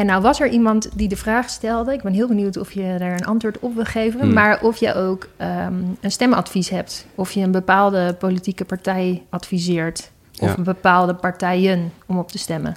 [0.00, 1.92] En nou was er iemand die de vraag stelde.
[1.92, 4.20] Ik ben heel benieuwd of je daar een antwoord op wil geven.
[4.20, 4.32] Hmm.
[4.32, 7.06] Maar of je ook ehm, een stemadvies hebt.
[7.14, 10.10] Of je een bepaalde politieke partij adviseert.
[10.38, 10.56] Of Ja.
[10.56, 12.76] een bepaalde partijen om op te stemmen.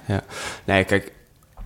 [0.64, 1.12] Nee, kijk,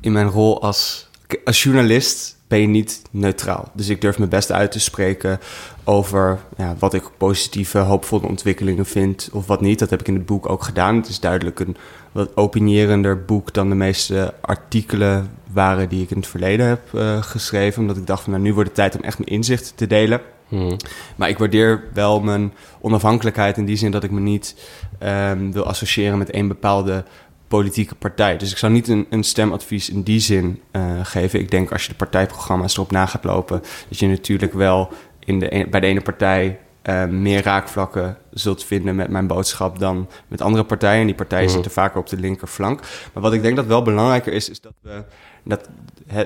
[0.01, 1.09] in mijn rol als,
[1.45, 3.71] als journalist ben je niet neutraal.
[3.73, 5.41] Dus ik durf me best uit te spreken
[5.85, 9.79] over ja, wat ik positieve, hoopvolle ontwikkelingen vind of wat niet.
[9.79, 10.97] Dat heb ik in het boek ook gedaan.
[10.97, 11.77] Het is duidelijk een
[12.13, 17.23] wat opinierender boek dan de meeste artikelen waren die ik in het verleden heb eh,
[17.23, 17.81] geschreven.
[17.81, 20.21] Omdat ik dacht van nou, nu wordt het tijd om echt mijn inzichten te delen.
[20.49, 20.77] Mhm.
[21.17, 24.55] Maar ik waardeer wel mijn onafhankelijkheid in die zin dat ik me niet
[24.99, 27.05] ehm, wil associëren met één bepaalde
[27.49, 28.37] politieke partij.
[28.37, 31.41] Dus ik zou niet een, een stemadvies in die zin eh, geven.
[31.41, 35.39] Ik denk als je de partijprogramma's erop na gaat lopen, dat je natuurlijk wel in
[35.39, 40.09] de, een- bij de ene partij eh, meer raakvlakken zult vinden met mijn boodschap dan
[40.29, 41.01] met andere partijen.
[41.01, 41.53] En die partijen Mhm.
[41.55, 42.81] zitten vaker op de linkerflank.
[43.13, 45.05] Maar wat ik denk dat wel belangrijker is, is dat we.
[45.45, 45.69] Dat,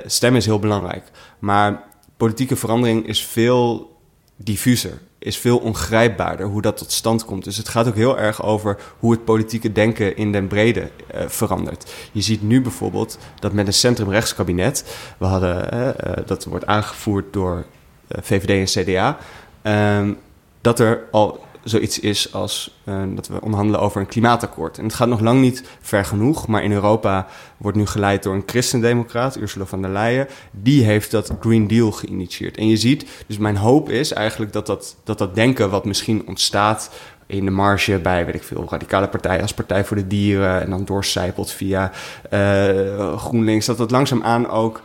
[0.06, 1.04] stemmen is heel belangrijk.
[1.38, 1.82] Maar
[2.16, 3.96] politieke verandering is veel
[4.36, 7.44] diffuser, is veel ongrijpbaarder hoe dat tot stand komt.
[7.44, 11.28] Dus het gaat ook heel erg over hoe het politieke denken in den brede eh,
[11.28, 11.92] verandert.
[12.12, 17.32] Je ziet nu bijvoorbeeld dat met een centrumrechtskabinet, we hadden, eh, eh, dat wordt aangevoerd
[17.32, 17.64] door
[18.08, 19.18] VVD en CDA,
[19.62, 20.12] ehm,
[20.60, 24.78] dat er al zoiets is als eh, dat we onderhandelen over een klimaatakkoord.
[24.78, 28.34] En het gaat nog lang niet ver genoeg, maar in Europa wordt nu geleid door
[28.34, 30.28] een christendemocraat, Ursula von der Leyen.
[30.50, 32.56] Die heeft dat Green Deal geïnitieerd.
[32.56, 36.26] En je ziet, dus mijn hoop is eigenlijk dat dat, dat, dat denken wat misschien
[36.26, 36.90] ontstaat
[37.26, 40.70] in de marge bij, weet ik veel, radicale partijen als Partij voor de Dieren en
[40.70, 41.90] dan doorcijpelt via
[42.30, 44.82] eh, GroenLinks, dat dat langzaamaan ook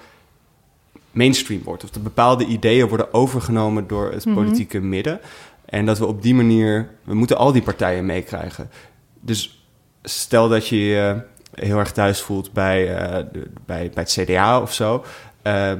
[1.11, 1.83] mainstream wordt.
[1.83, 4.35] Of dat bepaalde ideeën worden overgenomen door het Mhm.
[4.35, 5.19] politieke midden.
[5.69, 8.69] En dat we op die manier, we moeten al die partijen meekrijgen.
[9.21, 9.67] Dus
[10.03, 11.21] stel dat je je
[11.53, 15.03] heel erg thuis voelt bij, eh, de- bij, bij het CDA of zo.
[15.41, 15.71] eh,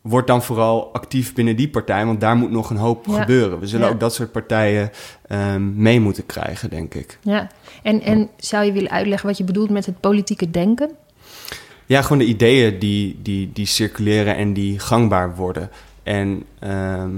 [0.00, 3.20] word dan vooral actief binnen die partij, want daar moet nog een hoop Ja.
[3.20, 3.58] gebeuren.
[3.60, 3.92] We zullen Ja.
[3.92, 4.90] ook dat soort partijen
[5.28, 7.18] ehm, mee moeten krijgen, denk ik.
[7.20, 7.46] Ja.
[7.82, 10.90] En, en zou je willen uitleggen wat je bedoelt met het politieke denken?
[11.86, 15.70] Ja, gewoon de ideeën die, die, die circuleren en die gangbaar worden.
[16.02, 17.10] En ehm,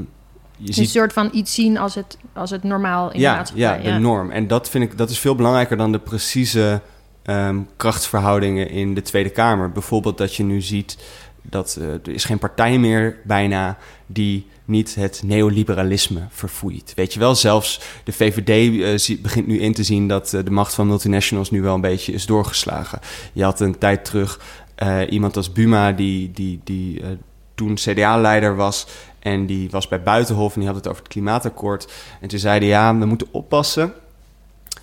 [0.64, 3.36] je Een ziet soort van iets zien als het, als het normaal in de ja,
[3.36, 3.82] maatschappij.
[3.82, 4.30] ja, de norm.
[4.30, 6.80] En dat vind ik dat is veel belangrijker dan de precieze
[7.22, 9.72] ehm, krachtsverhoudingen in de Tweede Kamer.
[9.72, 10.96] Bijvoorbeeld dat je nu ziet
[11.42, 16.92] dat eh, er is geen partij meer bijna die niet het neoliberalisme verfoeit.
[16.96, 20.50] Weet je wel, zelfs de VVD eh, begint nu in te zien dat eh, de
[20.50, 23.00] macht van multinationals nu wel een beetje is doorgeslagen.
[23.32, 24.40] Je had een tijd terug
[25.08, 27.02] iemand als Buma die, die, die
[27.54, 28.86] toen CDA-leider was
[29.18, 31.92] en die was bij Buitenhof en die had het over het klimaatakkoord.
[32.20, 33.92] En toen zeiden ja, we moeten oppassen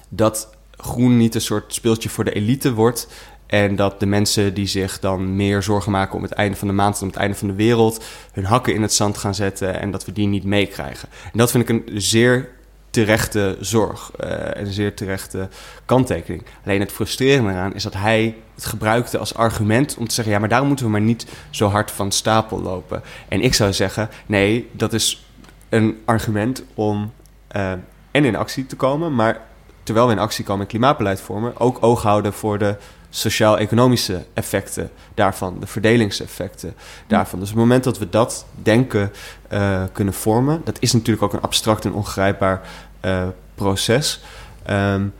[0.09, 3.07] dat groen niet een soort speeltje voor de elite wordt.
[3.45, 6.73] En dat de mensen die zich dan meer zorgen maken om het einde van de
[6.73, 9.79] maand en om het einde van de wereld, hun hakken in het zand gaan zetten
[9.79, 11.09] en dat we die niet meekrijgen.
[11.23, 12.49] En dat vind ik een zeer
[12.91, 15.49] terechte zorg eh, en een zeer terechte
[15.85, 16.43] kanttekening.
[16.65, 20.39] Alleen het frustrerende eraan is dat hij het gebruikte als argument om te zeggen: ja,
[20.39, 23.01] maar daarom moeten we maar niet zo hard van stapel lopen.
[23.27, 25.25] En ik zou zeggen: nee, dat is
[25.69, 27.13] een argument om
[27.47, 27.71] eh,
[28.11, 29.15] en in actie te komen.
[29.15, 29.41] Maar
[29.83, 32.75] terwijl we in actie komen en klimaatbeleid vormen, ook oog houden voor de
[33.13, 36.73] sociaal-economische effecten daarvan, de verdelingseffecten
[37.07, 37.39] daarvan.
[37.39, 39.11] Dus op het moment dat we dat denken
[39.53, 42.61] uh, kunnen vormen, dat is natuurlijk ook een abstract en ongrijpbaar
[43.05, 44.21] uh, proces.
[44.69, 45.13] Um,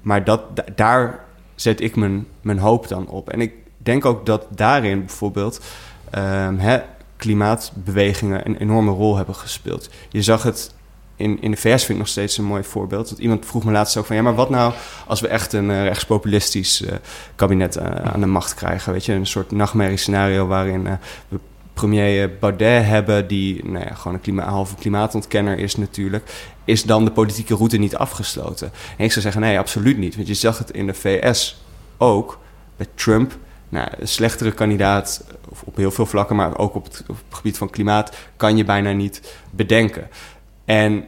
[0.00, 0.40] maar dat,
[0.74, 3.30] daar zet ik mijn, mijn hoop dan op.
[3.30, 5.60] En ik denk ook dat daarin bijvoorbeeld
[6.14, 6.80] um, hè,
[7.16, 9.90] klimaatbewegingen een enorme rol hebben gespeeld.
[10.08, 10.74] Je zag het
[11.18, 13.08] in, in de VS vind ik nog steeds een mooi voorbeeld.
[13.08, 14.16] Dat iemand vroeg me laatst ook van...
[14.16, 14.72] ja, maar wat nou
[15.06, 16.90] als we echt een uh, rechtspopulistisch uh,
[17.34, 18.92] kabinet uh, aan de macht krijgen?
[18.92, 21.38] Weet je, een soort nachtmerriescenario waarin we
[21.72, 23.26] premier Baudet hebben...
[23.26, 26.30] die nou ja, gewoon een halve klimaatontkenner is natuurlijk...
[26.64, 28.72] is dan de politieke route niet afgesloten?
[28.96, 30.16] En ik zou zeggen, nee, absoluut niet.
[30.16, 31.62] Want je zag het in de VS
[31.96, 32.38] ook,
[32.76, 33.36] met Trump...
[33.70, 35.24] Nou, een slechtere kandidaat
[35.64, 39.34] op heel veel vlakken, maar ook op het gebied van klimaat, kan je bijna niet
[39.50, 40.08] bedenken.
[40.68, 41.04] En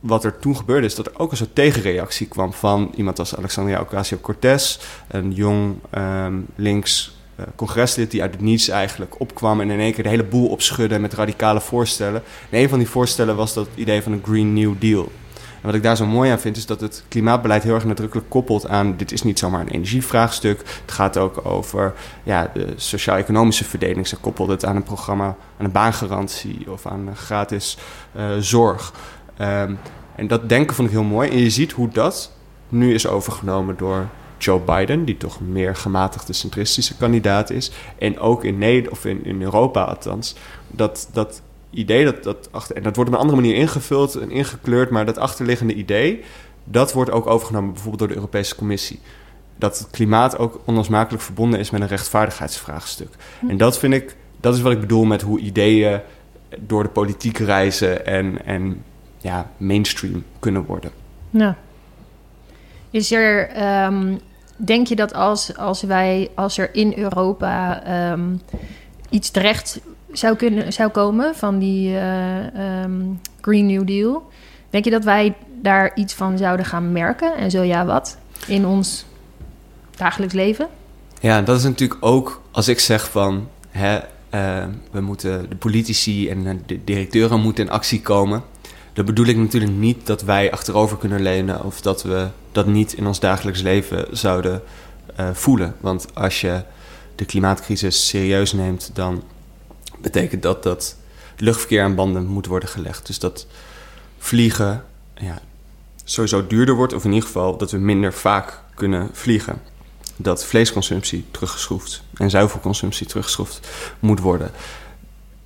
[0.00, 3.36] wat er toen gebeurde is dat er ook een soort tegenreactie kwam van iemand als
[3.36, 9.70] Alexandria Ocasio-Cortez, een jong um, links uh, congreslid die uit het niets eigenlijk opkwam en
[9.70, 12.22] in één keer de hele boel opschudde met radicale voorstellen.
[12.50, 15.12] En een van die voorstellen was dat idee van een Green New Deal.
[15.60, 18.28] En wat ik daar zo mooi aan vind, is dat het klimaatbeleid heel erg nadrukkelijk
[18.28, 18.96] koppelt aan...
[18.96, 20.58] dit is niet zomaar een energievraagstuk.
[20.58, 24.06] Het gaat ook over ja, de sociaal-economische verdeling.
[24.06, 27.78] Ze koppelt het aan een programma, aan een baangarantie of aan gratis
[28.16, 28.92] uh, zorg.
[29.40, 29.78] Um,
[30.14, 31.30] en dat denken vond ik heel mooi.
[31.30, 32.32] En je ziet hoe dat
[32.68, 37.70] nu is overgenomen door Joe Biden, die toch meer gematigde centristische kandidaat is.
[37.98, 40.34] En ook in Nederland, of in Europa althans,
[40.66, 44.30] dat, dat idee dat, dat achter, en dat wordt op een andere manier ingevuld en
[44.30, 46.24] ingekleurd, maar dat achterliggende idee,
[46.64, 49.00] dat wordt ook overgenomen bijvoorbeeld door de Europese Commissie.
[49.56, 53.14] Dat het klimaat ook onlosmakelijk verbonden is met een rechtvaardigheidsvraagstuk.
[53.48, 56.00] En dat vind ik, dat is wat ik bedoel met hoe ideeën
[56.58, 58.82] door de politiek reizen en, en
[59.18, 60.90] ja, mainstream kunnen worden.
[61.30, 61.56] Ja.
[62.90, 63.50] Is er,
[63.86, 64.20] um,
[64.56, 68.40] denk je dat als, als wij, als er in Europa um,
[69.10, 69.80] iets terecht
[70.12, 74.30] zou, kunnen, zou komen van die uh, um, Green New Deal.
[74.70, 77.36] Denk je dat wij daar iets van zouden gaan merken?
[77.36, 78.18] En zo ja, wat?
[78.46, 79.04] In ons
[79.96, 80.68] dagelijks leven?
[81.20, 83.48] Ja, dat is natuurlijk ook als ik zeg van...
[83.70, 83.96] Hè,
[84.34, 88.42] uh, we moeten, de politici en de directeuren moeten in actie komen...
[88.92, 91.64] dan bedoel ik natuurlijk niet dat wij achterover kunnen lenen...
[91.64, 94.62] of dat we dat niet in ons dagelijks leven zouden
[95.32, 95.74] voelen.
[95.80, 96.62] Want als je
[97.14, 98.90] de klimaatcrisis serieus neemt...
[98.94, 99.22] dan
[100.00, 100.96] betekent dat dat
[101.36, 103.06] luchtverkeer aan banden moet worden gelegd.
[103.06, 103.46] Dus dat
[104.18, 104.84] vliegen
[105.14, 105.38] ja,
[106.04, 109.60] sowieso duurder wordt, of in ieder geval dat we minder vaak kunnen vliegen.
[110.16, 114.50] Dat vleesconsumptie teruggeschroefd en zuivelconsumptie teruggeschroefd moet worden.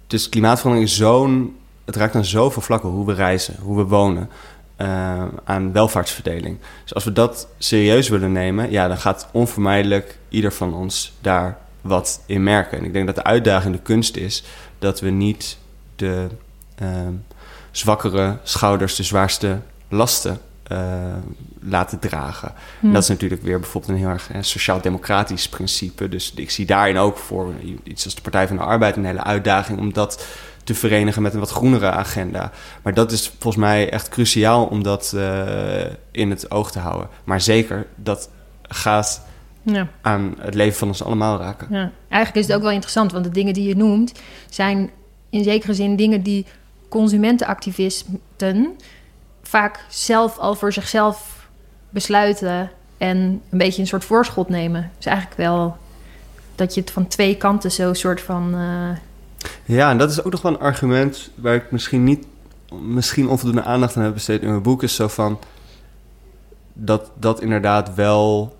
[0.07, 1.57] Dus klimaatverandering is zo'n.
[1.85, 4.31] Het raakt aan zoveel vlakken hoe we reizen, hoe we wonen.
[4.79, 6.59] Uh, aan welvaartsverdeling.
[6.83, 11.59] Dus als we dat serieus willen nemen, ja, dan gaat onvermijdelijk ieder van ons daar
[11.83, 12.79] wat in merken.
[12.79, 14.45] En ik denk dat de uitdaging de kunst is
[14.79, 15.59] dat we niet
[15.97, 16.27] de
[16.83, 16.89] uh,
[17.71, 20.41] zwakkere schouders de zwaarste lasten
[20.73, 20.79] uh,
[21.61, 22.53] laten dragen.
[22.81, 22.93] Hmm.
[22.93, 26.09] Dat is natuurlijk weer bijvoorbeeld een heel erg sociaal-democratisch principe.
[26.09, 27.53] Dus ik zie daarin ook voor
[27.85, 30.27] iets als de Partij van de Arbeid een hele uitdaging om dat
[30.65, 32.51] te verenigen met een wat groenere agenda.
[32.83, 37.09] Maar dat is volgens mij echt cruciaal om dat uh, in het oog te houden.
[37.25, 38.31] Maar zeker, dat
[38.63, 39.23] gaat
[39.63, 39.89] ja.
[40.01, 41.67] aan het leven van ons allemaal raken.
[41.71, 41.91] Ja.
[42.09, 44.13] Eigenlijk is het ook wel interessant, want de dingen die je noemt
[44.49, 44.91] zijn
[45.31, 46.47] in zekere zin dingen die
[46.89, 48.77] consumentenactivisten
[49.43, 51.49] vaak zelf al voor zichzelf
[51.91, 53.19] besluiten en
[53.51, 54.91] een beetje een soort voorschot nemen.
[54.97, 55.77] Dus eigenlijk wel
[56.55, 58.55] dat je het van twee kanten zo soort van.
[58.55, 58.97] Uh...
[59.65, 62.27] Ja, en dat is ook nog wel een argument waar ik misschien niet,
[62.83, 65.39] misschien onvoldoende aandacht aan heb besteed in mijn boek, is zo van
[66.73, 68.57] dat dat inderdaad wel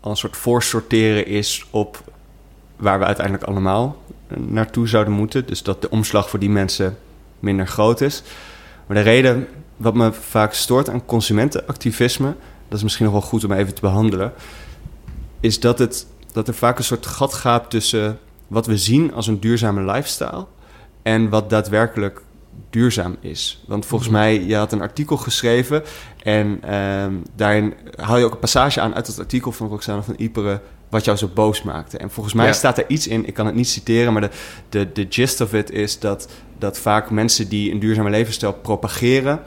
[0.00, 2.02] al een soort voorsorteren is op
[2.76, 4.02] waar we uiteindelijk allemaal
[4.36, 5.46] naartoe zouden moeten.
[5.46, 6.98] Dus dat de omslag voor die mensen
[7.40, 8.22] minder groot is.
[8.86, 12.34] Maar de reden wat me vaak stoort aan consumentenactivisme,
[12.68, 14.32] dat is misschien nog wel goed om even te behandelen,
[15.40, 19.26] is dat, het, dat er vaak een soort gat gaat tussen wat we zien als
[19.26, 20.46] een duurzame lifestyle
[21.02, 22.22] en wat daadwerkelijk
[22.70, 23.62] duurzaam is.
[23.66, 24.18] Want volgens mhm.
[24.18, 25.82] mij, je had een artikel geschreven
[26.22, 30.14] en uh, daarin haal je ook een passage aan uit het artikel van Roxana van
[30.16, 31.98] Iperen wat jou zo boos maakte.
[31.98, 34.30] En volgens mij staat er iets in, ik kan het niet citeren, maar de,
[34.68, 36.28] de, de gist of it is dat,
[36.58, 39.40] dat vaak mensen die een duurzame levensstijl propageren,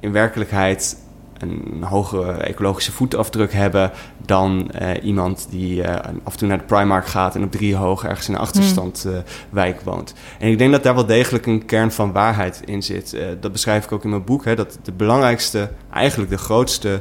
[0.00, 0.96] in werkelijkheid
[1.38, 3.90] een hogere ecologische voetafdruk hebben
[4.26, 7.76] dan eh, iemand die eh, af en toe naar de Primark gaat en op drie
[7.76, 10.14] hoog ergens in een achterstandwijk woont.
[10.38, 13.16] En ik denk dat daar wel degelijk een kern van waarheid in zit.
[13.40, 17.00] dat beschrijf ik ook in mijn boek, hè, dat de belangrijkste, eigenlijk de grootste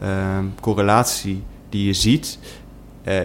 [0.00, 2.38] ehm, correlatie die je ziet,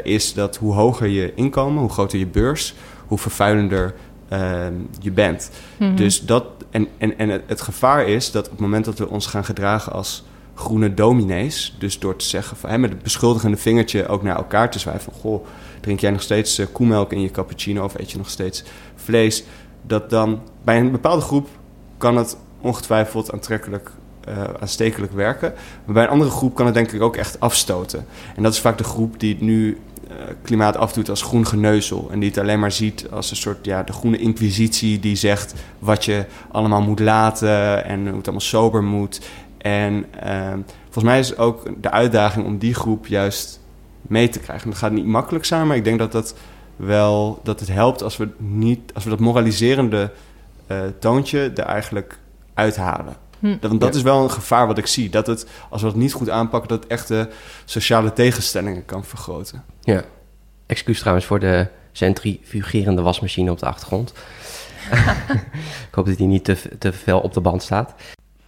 [0.04, 2.74] is dat hoe hoger je inkomen, hoe groter je beurs,
[3.08, 3.94] hoe vervuilender
[4.30, 5.52] ehm, je bent.
[5.78, 5.96] Mhm.
[5.96, 9.26] Dus dat, en, en, en het, gevaar is dat op het moment dat we ons
[9.26, 10.24] gaan gedragen als
[10.56, 14.80] groene dominees, dus door te zeggen van, met het beschuldigende vingertje ook naar elkaar te
[14.80, 15.46] zwijgen van, goh,
[15.80, 18.63] drink jij nog steeds uh, koemelk in je cappuccino of eet je nog steeds
[18.96, 19.44] vlees,
[19.82, 21.48] dat dan bij een bepaalde groep
[21.98, 23.92] kan het ongetwijfeld aantrekkelijk
[24.30, 25.54] uh, aanstekelijk werken.
[25.86, 28.06] Maar bij een andere groep kan het denk ik ook echt afstoten.
[28.36, 32.08] En dat is vaak de groep die nu uh, klimaat afdoet als groen geneuzel.
[32.12, 35.54] En die het alleen maar ziet als een soort ja, de groene inquisitie die zegt
[35.80, 39.22] wat je allemaal moet laten en hoe het allemaal sober moet.
[39.63, 43.60] En uh, volgens mij is ook de uitdaging om die groep juist
[44.02, 44.69] mee te krijgen.
[44.69, 46.36] Dat gaat niet makkelijk zijn, maar ik denk dat dat
[46.76, 50.12] wel dat het helpt als we niet als we dat moraliserende
[50.67, 52.17] uh, toontje er eigenlijk
[52.54, 53.15] uithalen.
[53.39, 53.58] Hm.
[53.62, 55.10] Want dat is wel een gevaar wat ik zie.
[55.10, 57.30] Dat het, als we het niet goed aanpakken, dat het echt de
[57.65, 59.63] sociale tegenstellingen kan vergroten.
[59.82, 60.04] Ja.
[60.65, 64.13] Excuus trouwens voor de centrifugerende wasmachine op de achtergrond.
[65.89, 67.93] ik hoop dat die niet te, te veel op de band staat.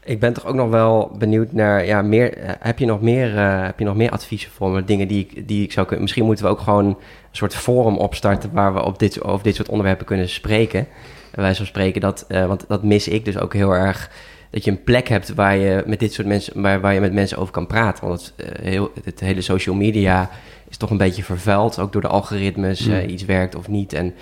[0.06, 3.34] Ik ben toch ook nog wel benieuwd naar, ja, meer, eh, heb, je nog meer,
[3.34, 4.84] uh, heb je nog meer adviezen voor me?
[4.84, 6.04] Dingen die ik, die ik zou kunnen.
[6.04, 6.98] Misschien moeten we ook gewoon een
[7.32, 10.88] soort forum opstarten waar we op dit, over dit soort onderwerpen kunnen spreken.
[11.32, 14.12] wij zo spreken dat, uh, want dat mis ik dus ook heel erg
[14.50, 17.14] dat je een plek hebt waar je met dit soort mensen, waar, waar je met
[17.14, 18.08] mensen over kan praten.
[18.08, 20.30] Want het, uh, heel, het hele social media
[20.70, 23.94] is toch een beetje vervuild, ook door de algoritmes, uh, iets werkt of niet.
[23.94, 24.14] En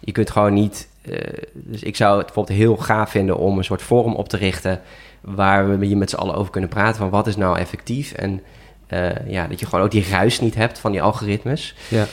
[0.00, 0.88] je kunt gewoon niet.
[1.10, 1.18] Uh,
[1.54, 4.80] dus ik zou het bijvoorbeeld heel gaaf vinden om een soort forum op te richten
[5.20, 8.42] waar we hier met z'n allen over kunnen praten van wat is nou effectief en
[9.26, 11.74] ja, dat je gewoon ook die ruis niet hebt van die algoritmes.
[11.88, 12.06] Ja.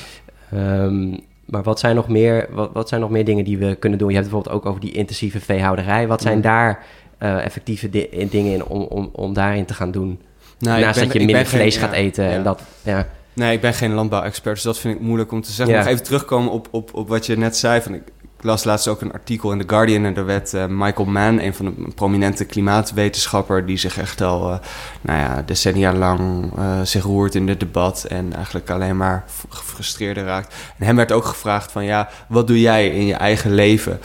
[0.54, 4.00] Um, maar wat zijn, nog meer, wat, wat zijn nog meer dingen die we kunnen
[4.00, 4.10] doen?
[4.10, 6.08] Je hebt bijvoorbeeld ook over die intensieve veehouderij.
[6.08, 6.84] Wat zijn daar
[7.20, 7.90] uh, effectieve
[8.30, 10.22] dingen in om, om, om daarin te gaan doen.
[10.60, 12.62] Nou, Naast dat je minder vlees gaat eten en dat...
[12.84, 13.08] Ja.
[13.34, 15.76] Nee, ik ben geen landbouwexpert, dus dat vind ik moeilijk om te zeggen.
[15.76, 17.82] Nog even terugkomen op, op, op wat je net zei.
[17.82, 18.02] Van, ik,
[18.46, 21.54] las laatst ook een artikel in The Guardian en daar werd uh, Michael Mann, een
[21.54, 24.58] van de prominente klimaatwetenschapper, die zich echt al uh,
[25.02, 30.24] nou ja, decennia lang uh, zich roert in dit debat en eigenlijk alleen maar gefrustreerder
[30.24, 30.56] raakt.
[30.78, 34.00] En hem werd ook gevraagd van ja, wat doe jij in je eigen leven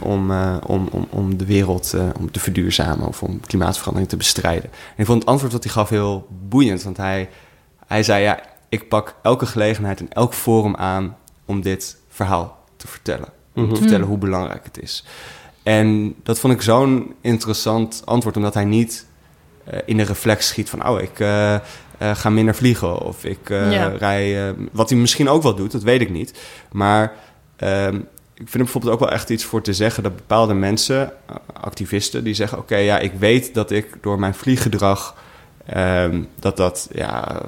[0.00, 0.30] om,
[0.66, 4.70] om, om, om de wereld om te verduurzamen of om klimaatverandering te bestrijden?
[4.70, 7.28] En ik vond het antwoord dat hij gaf heel boeiend, want hij,
[7.86, 12.92] hij zei ja, ik pak elke gelegenheid en elk forum aan om dit verhaal te
[12.92, 13.28] vertellen.
[13.54, 13.80] Om te mhm.
[13.80, 15.04] vertellen hoe belangrijk het is.
[15.62, 19.06] En dat vond ik zo'n interessant antwoord, omdat hij niet
[19.72, 21.54] uh, in de reflex schiet van: oh, ik uh,
[22.02, 22.98] uh, ga minder vliegen.
[22.98, 23.48] Of ik
[23.98, 24.54] rij.
[24.72, 26.38] wat hij misschien ook wel doet, dat weet ik niet.
[26.72, 27.12] Maar
[27.56, 27.94] ehm,
[28.34, 31.12] ik vind er bijvoorbeeld ook wel echt iets voor te zeggen dat bepaalde mensen,
[31.52, 35.14] activisten, die zeggen: Oké, ja, ik weet dat ik door mijn vlieggedrag.
[35.66, 37.42] Ehm, dat dat ja,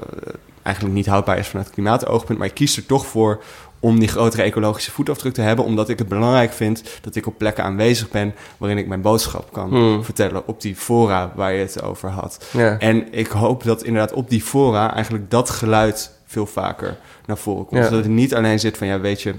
[0.62, 2.38] eigenlijk niet houdbaar is vanuit klimaatoogpunt.
[2.38, 3.42] Maar ik kies er toch voor
[3.80, 7.38] om die grotere ecologische voetafdruk te hebben, omdat ik het belangrijk vind dat ik op
[7.38, 10.04] plekken aanwezig ben waarin ik mijn boodschap kan hmm.
[10.04, 12.46] vertellen op die fora waar je het over had.
[12.78, 17.66] En ik hoop dat inderdaad op die fora eigenlijk dat geluid veel vaker naar voren
[17.66, 17.84] komt.
[17.84, 19.34] Zodat het niet alleen zit van ja, weet je,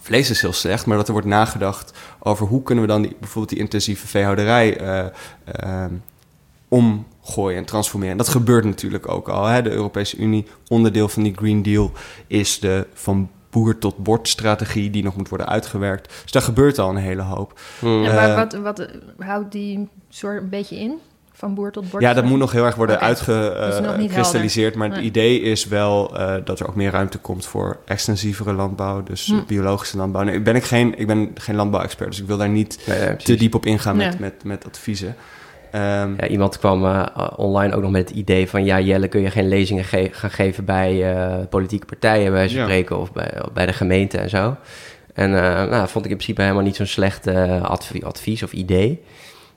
[0.00, 3.16] vlees is heel slecht, maar dat er wordt nagedacht over hoe kunnen we dan die,
[3.20, 5.04] bijvoorbeeld die intensieve veehouderij uh,
[5.64, 5.84] uh,
[6.68, 8.12] omgooien en transformeren.
[8.12, 9.44] En dat gebeurt natuurlijk ook al.
[9.44, 9.62] Hè?
[9.62, 11.92] De Europese Unie, onderdeel van die Green Deal,
[12.26, 16.22] is de van boer tot bord strategie die nog moet worden uitgewerkt.
[16.22, 17.60] Dus daar gebeurt al een hele hoop.
[17.78, 18.04] Hmm.
[18.04, 20.98] En maar wat, wat houdt die soort een beetje in?
[21.32, 22.02] Van boer tot bord?
[22.02, 23.08] Ja, dat moet nog heel erg worden okay.
[23.08, 24.74] uitgekristalliseerd.
[24.74, 29.02] maar het idee is wel uh, dat er ook meer ruimte komt voor extensievere landbouw.
[29.02, 29.44] Dus hm.
[29.46, 30.22] biologische landbouw.
[30.22, 33.34] Nee, ben ik, geen, ik ben geen landbouwexpert, dus ik wil daar niet nee, te
[33.34, 35.16] diep op ingaan met, met, met adviezen.
[35.74, 38.64] Um, ja, iemand kwam uh, online ook nog met het idee van...
[38.64, 42.32] ja, Jelle, kun je geen lezingen ge gaan geven bij uh, politieke partijen...
[42.32, 42.62] bij ja.
[42.62, 44.56] spreken of bij, bij de gemeente en zo.
[45.14, 47.26] En uh, nou, vond ik in principe helemaal niet zo'n slecht
[47.62, 49.02] adv advies of idee.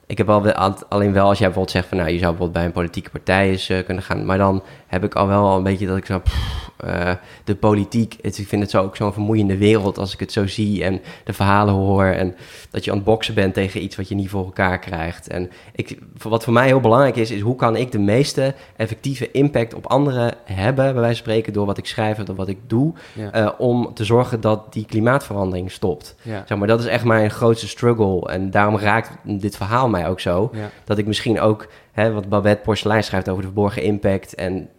[0.08, 0.52] Ik heb wel,
[0.90, 1.98] alleen wel als jij bijvoorbeeld zegt van...
[1.98, 4.26] nou, je zou bijvoorbeeld bij een politieke partij eens kunnen gaan...
[4.26, 6.20] maar dan heb ik al wel een beetje dat ik zo...
[6.20, 7.12] Pff, uh,
[7.44, 10.48] de politiek, het, ik vind het zo ook zo'n vermoeiende wereld als ik het zo
[10.48, 12.06] zie en de verhalen hoor.
[12.06, 12.36] En
[12.70, 15.28] dat je aan het boksen bent tegen iets wat je niet voor elkaar krijgt.
[15.28, 19.32] En ik, wat voor mij heel belangrijk is, is hoe kan ik de meeste effectieve
[19.32, 22.48] impact op anderen hebben, bij wijze van spreken, door wat ik schrijf of door wat
[22.48, 22.94] ik doe,
[23.36, 26.16] uh, om te zorgen dat die klimaatverandering stopt.
[26.22, 26.44] Ja.
[26.48, 28.30] Zeg maar, dat is echt mijn grootste struggle.
[28.30, 30.50] En daarom raakt dit verhaal mij ook zo.
[30.54, 30.70] Ja.
[30.84, 34.36] Dat ik misschien ook hè, wat Babette Porselein schrijft over de verborgen impact.
[34.36, 34.70] En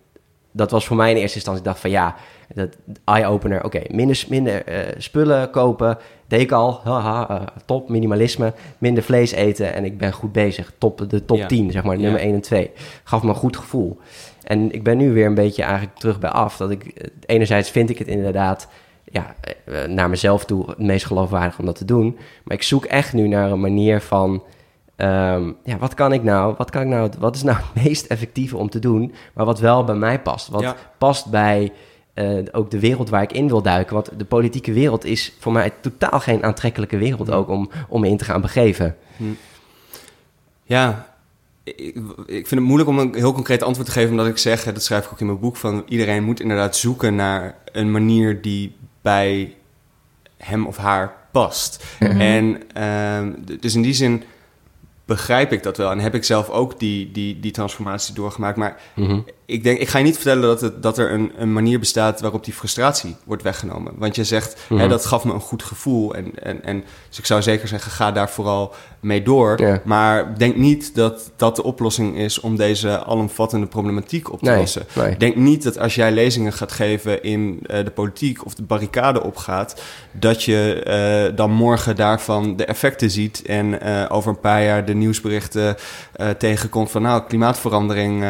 [0.52, 2.16] dat was voor mij in eerste instantie, ik dacht van ja,
[2.54, 8.52] dat eye-opener, oké, minder, minder uh, spullen kopen, deed ik al, haha, uh, top, minimalisme,
[8.78, 10.72] minder vlees eten en ik ben goed bezig.
[10.78, 11.46] Top, de top ja.
[11.46, 12.26] 10, zeg maar, nummer ja.
[12.26, 12.70] 1 en 2.
[13.04, 13.98] Gaf me een goed gevoel.
[14.42, 16.56] En ik ben nu weer een beetje eigenlijk terug bij af.
[16.56, 18.68] Dat ik, enerzijds vind ik het inderdaad
[19.04, 19.34] ja,
[19.86, 22.18] naar mezelf toe het meest geloofwaardig om dat te doen.
[22.44, 24.42] Maar ik zoek echt nu naar een manier van...
[24.96, 26.54] Um, ja, wat kan ik nou?
[26.58, 27.10] Wat, kan ik nou?
[27.18, 29.14] wat is nou het meest effectieve om te doen?
[29.34, 30.48] Maar wat wel bij mij past.
[30.48, 30.76] Wat ja.
[30.98, 31.72] past bij
[32.14, 33.94] uh, ook de wereld waar ik in wil duiken.
[33.94, 38.08] Want de politieke wereld is voor mij totaal geen aantrekkelijke wereld ook om, om me
[38.08, 38.96] in te gaan begeven.
[39.16, 39.24] Hm.
[40.62, 41.06] Ja,
[41.64, 44.64] ik, ik, vind het moeilijk om een heel concreet antwoord te geven, omdat ik zeg,
[44.64, 48.42] dat schrijf ik ook in mijn boek, van iedereen moet inderdaad zoeken naar een manier
[48.42, 49.54] die bij
[50.36, 51.84] hem of haar past.
[52.00, 52.20] Mm -hmm.
[52.20, 54.22] En uh, dus in die zin
[55.14, 58.56] begrijp ik dat wel en heb ik zelf ook die, die, die transformatie doorgemaakt.
[58.56, 59.24] Maar -hmm.
[59.46, 62.20] Ik denk, ik ga je niet vertellen dat, het, dat er een, een manier bestaat
[62.20, 63.92] waarop die frustratie wordt weggenomen.
[63.96, 64.78] Want je zegt, mm -hmm.
[64.78, 66.14] hè, dat gaf me een goed gevoel.
[66.14, 69.60] En, en, en dus ik zou zeker zeggen, ga daar vooral mee door.
[69.60, 69.78] Yeah.
[69.84, 74.58] Maar denk niet dat dat de oplossing is om deze alomvattende problematiek op te Nee,
[74.58, 74.86] lossen.
[74.94, 75.16] nee.
[75.16, 79.22] Denk niet dat als jij lezingen gaat geven in uh, de politiek of de barricade
[79.22, 79.82] opgaat,
[80.12, 80.84] dat je
[81.30, 85.76] uh, dan morgen daarvan de effecten ziet en uh, over een paar jaar de nieuwsberichten
[86.38, 88.24] tegenkomt van nou, klimaatverandering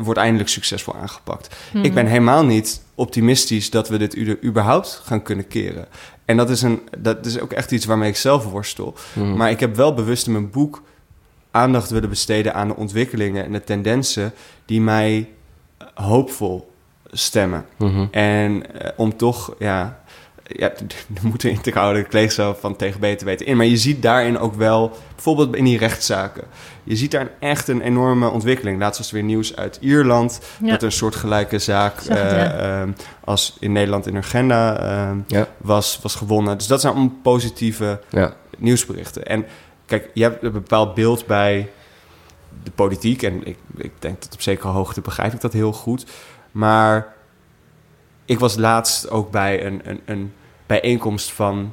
[0.00, 1.56] wordt eindelijk succesvol aangepakt.
[1.72, 1.84] Mhm.
[1.84, 5.86] Ik ben helemaal niet optimistisch dat we dit überhaupt gaan kunnen keren.
[6.24, 8.94] En dat is, een, dat is ook echt iets waarmee ik zelf worstel.
[9.12, 9.36] Mhm.
[9.36, 10.82] Maar ik heb wel bewust in mijn boek
[11.50, 14.32] aandacht willen besteden aan de ontwikkelingen en de tendensen
[14.64, 15.28] die mij
[15.94, 16.70] hoopvol
[17.10, 17.66] stemmen.
[17.76, 18.06] Mhm.
[18.10, 20.02] En uh, om toch, ja,
[20.48, 20.70] ja,
[21.14, 23.56] er moeten in te houden, ik zo van tegen beter weten in.
[23.56, 26.44] Maar je ziet daarin ook wel, bijvoorbeeld in die rechtszaken,
[26.84, 28.78] je ziet daar echt een enorme ontwikkeling.
[28.78, 30.70] Laatst was er weer nieuws uit Ierland, Ja.
[30.70, 32.52] dat er een soortgelijke zaak het, eh, ja.
[32.80, 32.90] ehm,
[33.24, 35.48] als in Nederland in Urgenda ehm, Ja.
[35.56, 36.58] was, was gewonnen.
[36.58, 38.32] Dus dat zijn allemaal positieve Ja.
[38.58, 39.26] nieuwsberichten.
[39.26, 39.46] En
[39.86, 41.70] kijk, je hebt een bepaald beeld bij
[42.64, 43.22] de politiek.
[43.22, 46.06] En ik, ik denk dat op zekere hoogte begrijp ik dat heel goed.
[46.50, 47.14] Maar
[48.24, 50.32] ik was laatst ook bij een, een, een
[50.68, 51.72] bijeenkomst van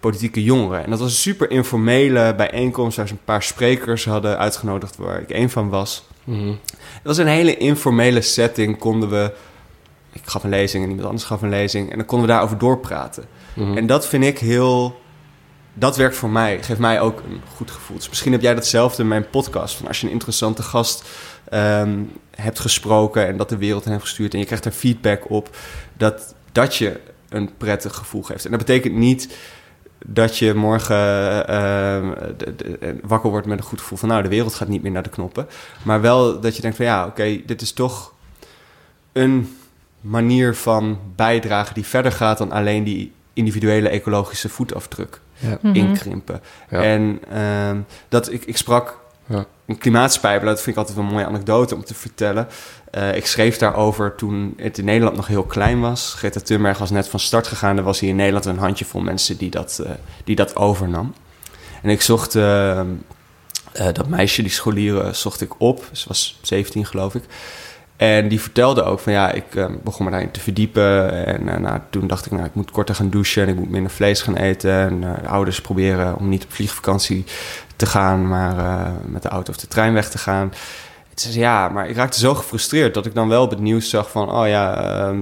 [0.00, 0.84] politieke jongeren.
[0.84, 2.96] En dat was een super informele bijeenkomst...
[2.96, 4.96] waar ze een paar sprekers hadden uitgenodigd...
[4.96, 6.04] waar ik één van was.
[6.24, 6.48] Mhm.
[6.76, 8.78] Het was een hele informele setting.
[8.78, 9.32] Konden we...
[10.12, 11.90] Ik gaf een lezing en iemand anders gaf een lezing.
[11.90, 13.24] En dan konden we daarover doorpraten.
[13.54, 13.76] Mhm.
[13.76, 15.02] En dat vind ik heel...
[15.74, 16.62] Dat werkt voor mij.
[16.62, 17.96] Geeft mij ook een goed gevoel.
[17.96, 19.76] Dus misschien heb jij datzelfde in mijn podcast.
[19.76, 21.04] Van als je een interessante gast
[21.48, 21.98] ehm,
[22.30, 23.26] hebt gesproken...
[23.26, 24.32] en dat de wereld hen heeft gestuurd...
[24.32, 25.56] en je krijgt daar feedback op...
[25.96, 27.00] dat, dat je
[27.34, 28.44] een prettig gevoel geeft.
[28.44, 29.36] En dat betekent niet
[30.06, 30.96] dat je morgen
[31.48, 34.08] ehm, de- de- wakker wordt met een goed gevoel van...
[34.08, 35.46] nou, de wereld gaat niet meer naar de knoppen.
[35.82, 38.12] Maar wel dat je denkt van ja, oké, dit is toch
[39.12, 39.56] een
[40.00, 41.74] manier van bijdragen...
[41.74, 45.58] die verder gaat dan alleen die individuele ecologische voetafdruk Ja.
[45.62, 45.74] Mhm.
[45.74, 46.40] inkrimpen.
[46.70, 46.82] Ja.
[46.82, 47.78] En ehm,
[48.08, 49.44] dat ik, ik sprak Ja.
[49.66, 52.48] Een klimaatspijper, dat vind ik altijd een mooie anekdote om te vertellen.
[52.90, 56.14] Eh, ik schreef daarover toen het in Nederland nog heel klein was.
[56.16, 57.76] Greta Thunberg was net van start gegaan.
[57.76, 59.90] Er was hier in Nederland een handjevol mensen die dat, eh,
[60.24, 61.14] die dat overnam.
[61.82, 62.80] En ik zocht eh,
[63.92, 65.88] dat meisje, die scholieren, zocht ik op.
[65.92, 67.22] Ze was 17 geloof ik.
[67.96, 71.26] En die vertelde ook van ja, ik eh, begon me daarin te verdiepen.
[71.26, 73.70] En eh, nou, toen dacht ik, nou, ik moet korter gaan douchen en ik moet
[73.70, 74.72] minder vlees gaan eten.
[74.72, 77.24] En de ouders proberen om niet op vliegvakantie
[77.76, 80.52] te gaan, maar met de auto of de trein weg te gaan.
[81.10, 83.90] Het ze, ja, maar ik raakte zo gefrustreerd dat ik dan wel op het nieuws
[83.90, 84.30] zag van...
[84.32, 84.76] oh ja,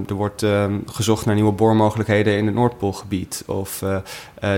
[0.07, 3.43] er wordt ehm, gezocht naar nieuwe boormogelijkheden in het Noordpoolgebied.
[3.45, 3.83] Of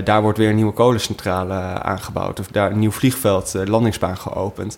[0.04, 2.40] daar wordt weer een nieuwe kolencentrale aangebouwd.
[2.40, 4.76] Of daar een nieuw vliegveld, landingsbaan geopend.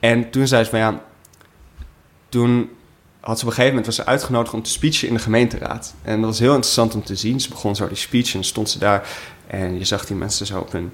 [0.00, 1.00] En toen zei ze van ja,
[2.28, 2.70] toen
[3.20, 5.94] had ze op een gegeven moment was ze uitgenodigd om te speechen in de gemeenteraad.
[6.02, 7.40] En dat was heel interessant om te zien.
[7.40, 9.08] Ze begon zo die speech en stond ze daar.
[9.46, 10.92] En je zag die mensen zo op hun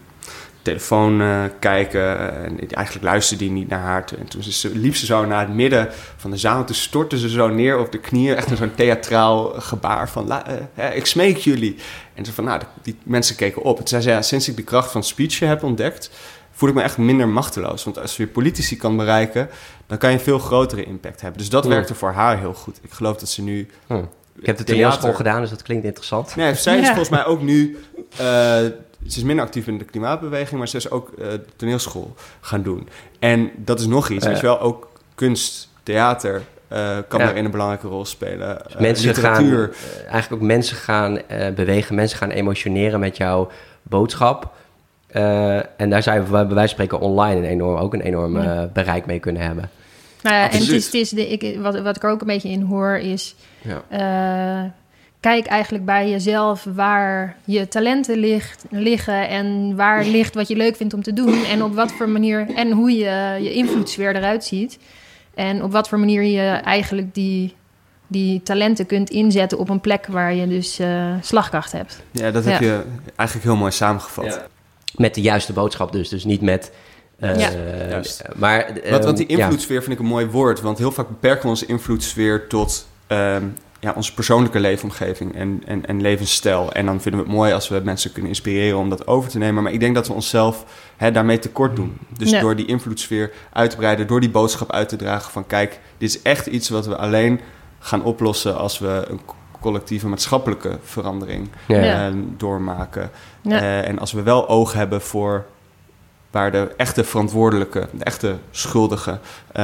[0.62, 2.34] telefoon eh, kijken.
[2.44, 4.04] En eigenlijk luisterde die niet naar haar.
[4.18, 6.64] En toen ze, liep ze zo naar het midden van de zaal.
[6.64, 8.36] Toen stortte ze zo neer op de knieën.
[8.36, 10.26] Echt zo'n theatraal gebaar van...
[10.26, 11.76] "La- eh, ik smeek jullie.
[12.14, 13.78] En ze van, nou, die mensen keken op.
[13.78, 16.10] En zei ze, sinds ik de kracht van speechen heb ontdekt...
[16.52, 17.84] voel ik me echt minder machteloos.
[17.84, 19.48] Want als je politici kan bereiken...
[19.92, 21.38] dan kan je een veel grotere impact hebben.
[21.40, 21.70] Dus dat Ja.
[21.70, 22.78] werkte voor haar heel goed.
[22.82, 23.68] Ik geloof dat ze nu...
[23.86, 23.94] Hm.
[24.40, 26.36] Ik heb de toneelschool gedaan, dus dat klinkt interessant.
[26.36, 26.86] Nee, zij is Ja.
[26.86, 27.78] volgens mij ook nu...
[28.10, 30.58] eh, ze is minder actief in de klimaatbeweging...
[30.58, 32.88] maar ze is ook eh, de toneelschool gaan doen.
[33.18, 34.24] En dat is nog iets.
[34.24, 34.30] Ja.
[34.30, 36.42] Weet je wel, ook kunst, theater...
[36.68, 36.78] eh,
[37.08, 37.24] kan Ja.
[37.26, 38.62] daarin een belangrijke rol spelen.
[38.78, 39.76] Mensen gaan, literatuur.
[40.10, 43.50] eigenlijk ook mensen gaan eh, bewegen, mensen gaan emotioneren met jouw
[43.82, 44.52] boodschap.
[45.06, 48.42] Eh, en daar zou je bij wijze van spreken online een enorm, ook een enorm
[48.42, 48.70] Ja.
[48.72, 49.70] bereik mee kunnen hebben.
[50.22, 52.26] Nou ja, en het is, het is de, ik, wat, wat ik er ook een
[52.26, 53.34] beetje in hoor is...
[53.60, 53.82] Ja.
[53.88, 54.70] eh,
[55.20, 59.28] kijk eigenlijk bij jezelf waar je talenten ligt, liggen...
[59.28, 61.44] en waar ligt wat je leuk vindt om te doen...
[61.44, 62.46] en op wat voor manier...
[62.54, 64.78] en hoe je, je invloedssfeer eruit ziet.
[65.34, 67.54] En op wat voor manier je eigenlijk die,
[68.06, 69.58] die talenten kunt inzetten...
[69.58, 72.02] op een plek waar je dus eh, slagkracht hebt.
[72.10, 72.66] Ja, dat heb Ja.
[72.66, 72.82] je
[73.16, 74.24] eigenlijk heel mooi samengevat.
[74.24, 74.46] Ja.
[74.96, 76.08] Met de juiste boodschap dus.
[76.08, 76.72] Dus niet met...
[77.30, 77.50] eh, Ja.
[77.88, 78.22] Juist.
[78.36, 79.42] Maar, Want, want die ehm, ja.
[79.44, 80.60] invloedssfeer vind ik een mooi woord.
[80.60, 83.44] Want heel vaak beperken we onze invloedssfeer tot ehm,
[83.80, 86.72] ja, onze persoonlijke leefomgeving en, en, en levensstijl.
[86.72, 89.38] En dan vinden we het mooi als we mensen kunnen inspireren om dat over te
[89.38, 89.62] nemen.
[89.62, 90.64] Maar ik denk dat we onszelf
[90.96, 91.98] hè, daarmee tekort doen.
[92.18, 92.40] Dus Ja.
[92.40, 96.08] door die invloedssfeer uit te breiden, door die boodschap uit te dragen van kijk, dit
[96.08, 97.40] is echt iets wat we alleen
[97.78, 99.20] gaan oplossen als we een
[99.60, 102.06] collectieve maatschappelijke verandering Ja.
[102.08, 103.10] Eh, doormaken.
[103.42, 103.60] Ja.
[103.60, 105.44] Eh, en als we wel oog hebben voor
[106.32, 109.20] waar de echte verantwoordelijke, de echte schuldigen
[109.52, 109.62] eh,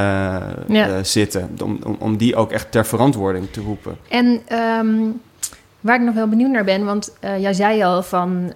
[0.69, 0.89] Ja.
[0.89, 1.57] eh, zitten.
[1.65, 3.97] Om, om, om die ook echt ter verantwoording te roepen.
[4.09, 4.97] En ehm,
[5.81, 8.53] waar ik nog wel benieuwd naar ben, want eh, jij zei al van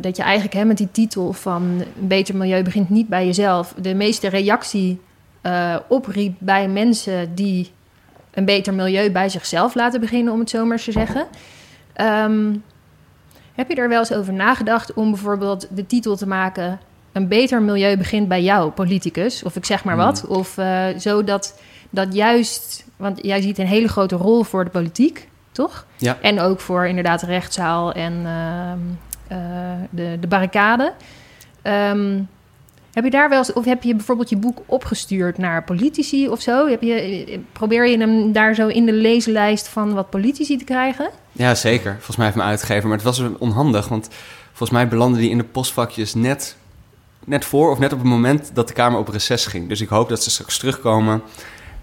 [0.00, 3.74] dat je eigenlijk hè, met die titel van een beter milieu begint niet bij jezelf.
[3.80, 5.00] De meeste reactie
[5.88, 7.70] opriep bij mensen die
[8.30, 11.26] een beter milieu bij zichzelf laten beginnen, om het zo maar eens te zeggen.
[11.92, 12.52] Ehm,
[13.54, 16.80] heb je er wel eens over nagedacht om bijvoorbeeld de titel te maken:
[17.12, 19.42] Een beter milieu begint bij jou, politicus?
[19.42, 20.26] Of ik zeg maar wat.
[20.26, 25.28] Of eh, zodat dat juist, want jij ziet een hele grote rol voor de politiek,
[25.52, 25.86] toch?
[25.96, 26.18] Ja.
[26.20, 28.78] En ook voor inderdaad de rechtszaal en ehm,
[29.28, 29.38] eh,
[29.90, 30.92] de, de barricade.
[31.62, 32.18] Ehm,
[32.92, 36.40] heb je daar wel eens, of heb je bijvoorbeeld je boek opgestuurd naar politici of
[36.40, 36.68] zo?
[36.68, 41.10] Heb je, probeer je hem daar zo in de leeslijst van wat politici te krijgen?
[41.32, 41.92] Ja, zeker.
[41.94, 42.88] Volgens mij heeft mijn uitgever.
[42.88, 44.08] Maar het was onhandig, want
[44.48, 46.56] volgens mij belandde die in de postvakjes net,
[47.24, 49.68] net voor of net op het moment dat de Kamer op reces ging.
[49.68, 51.22] Dus ik hoop dat ze straks terugkomen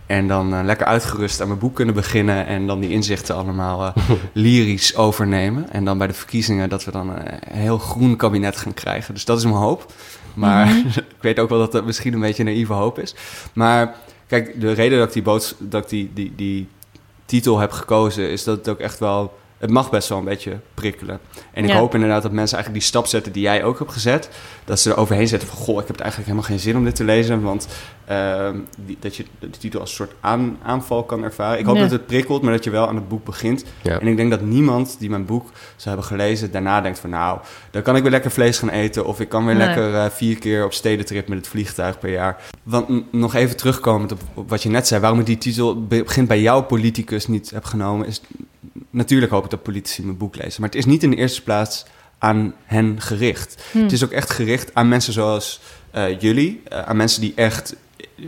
[0.07, 3.85] en dan eh, lekker uitgerust aan mijn boek kunnen beginnen en dan die inzichten allemaal
[3.85, 5.71] eh, lyrisch overnemen.
[5.71, 9.13] En dan bij de verkiezingen dat we dan eh, een heel groen kabinet gaan krijgen.
[9.13, 9.93] Dus dat is mijn hoop.
[10.33, 10.77] Maar
[11.17, 13.15] ik weet ook wel dat dat misschien een beetje een naïeve hoop is.
[13.53, 13.95] Maar
[14.27, 16.67] kijk, de reden dat ik die, dat ik die, die, die
[17.25, 19.38] titel heb gekozen, is dat het ook echt wel.
[19.57, 21.19] Het mag best wel een beetje prikkelen.
[21.53, 21.77] En ik Ja.
[21.77, 24.29] hoop inderdaad dat mensen eigenlijk die stap zetten die jij ook hebt gezet.
[24.65, 26.83] Dat ze er overheen zetten van, goh, ik heb het eigenlijk helemaal geen zin om
[26.83, 27.41] dit te lezen.
[27.41, 27.67] Want
[28.07, 28.55] ehm,
[28.85, 31.59] die, dat je de titel als een soort aan, aanval kan ervaren.
[31.59, 31.81] Ik hoop Ja.
[31.81, 33.63] dat het prikkelt, maar dat je wel aan het boek begint.
[33.83, 33.99] Ja.
[33.99, 36.51] En ik denk dat niemand die mijn boek zou hebben gelezen...
[36.51, 37.39] daarna denkt van, nou,
[37.71, 39.05] dan kan ik weer lekker vlees gaan eten...
[39.05, 39.65] of ik kan weer Nee.
[39.67, 42.43] lekker eh, vier keer op stedentrip met het vliegtuig per jaar.
[42.63, 45.01] Want nog even terugkomend op, op wat je net zei...
[45.01, 48.07] waarom ik die titel be- begint bij jouw politicus niet heb genomen...
[48.07, 48.21] is
[48.89, 50.61] natuurlijk hoop ik dat politici mijn boek lezen.
[50.61, 51.85] Maar het is niet in de eerste plaats
[52.17, 53.63] aan hen gericht.
[53.71, 53.81] Hm.
[53.81, 55.59] Het is ook echt gericht aan mensen zoals
[55.91, 56.61] eh, jullie.
[56.63, 57.75] eh, aan mensen die echt...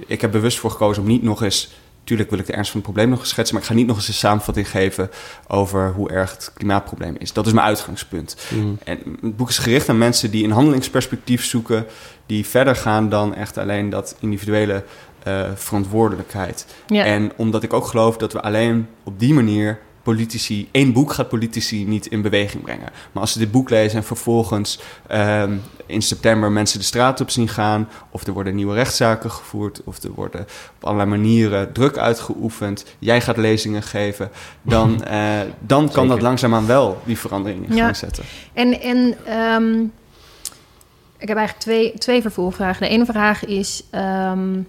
[0.08, 1.72] Ik heb bewust voor gekozen om niet nog eens...
[2.04, 3.56] Tuurlijk wil ik de ernst van het probleem nog eens schetsen...
[3.56, 5.10] maar ik ga niet nog eens een samenvatting geven...
[5.48, 7.34] over hoe erg het klimaatprobleem is.
[7.34, 8.38] Dat is mijn uitgangspunt.
[8.50, 8.74] Mhm.
[8.84, 11.86] En het boek is gericht aan mensen die een handelingsperspectief zoeken...
[12.26, 14.84] die verder gaan dan echt alleen dat individuele
[15.24, 16.66] eh, verantwoordelijkheid.
[16.88, 17.06] Ja.
[17.06, 20.68] En omdat ik ook geloof dat we alleen op die manier politici...
[20.72, 22.90] één boek gaat politici niet in beweging brengen.
[23.12, 25.54] Maar als ze dit boek lezen en vervolgens ehm,
[25.86, 27.90] in september mensen de straat op zien gaan...
[28.12, 29.82] of er worden nieuwe rechtszaken gevoerd...
[29.84, 30.42] of er worden
[30.76, 32.86] op allerlei manieren druk uitgeoefend...
[33.00, 34.32] jij gaat lezingen geven...
[34.62, 37.84] dan, eh, dan kan dat langzaamaan wel die verandering in Ja.
[37.84, 38.24] gang zetten.
[38.54, 39.84] En, en ehm,
[41.18, 42.82] ik heb eigenlijk twee, twee vervolgvragen.
[42.82, 44.62] De ene vraag is: ehm,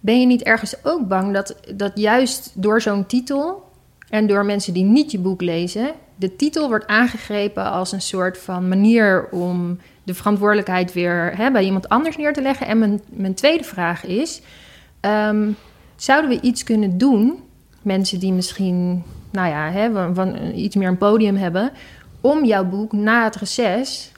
[0.00, 3.65] ben je niet ergens ook bang dat, dat juist door zo'n titel
[4.08, 8.38] en door mensen die niet je boek lezen, de titel wordt aangegrepen als een soort
[8.38, 12.66] van manier om de verantwoordelijkheid weer hè, bij iemand anders neer te leggen?
[12.66, 14.40] En mijn, mijn tweede vraag is:
[15.00, 15.50] ehm,
[15.96, 17.42] zouden we iets kunnen doen,
[17.82, 21.70] mensen die misschien, nou ja, hè, van, iets meer een podium hebben,
[22.20, 24.12] om jouw boek na het reces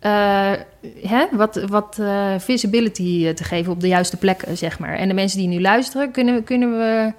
[0.00, 0.52] eh,
[1.02, 4.94] hè, wat, wat eh, visibility te geven op de juiste plekken, zeg maar.
[4.94, 7.12] En de mensen die nu luisteren, kunnen, kunnen, we,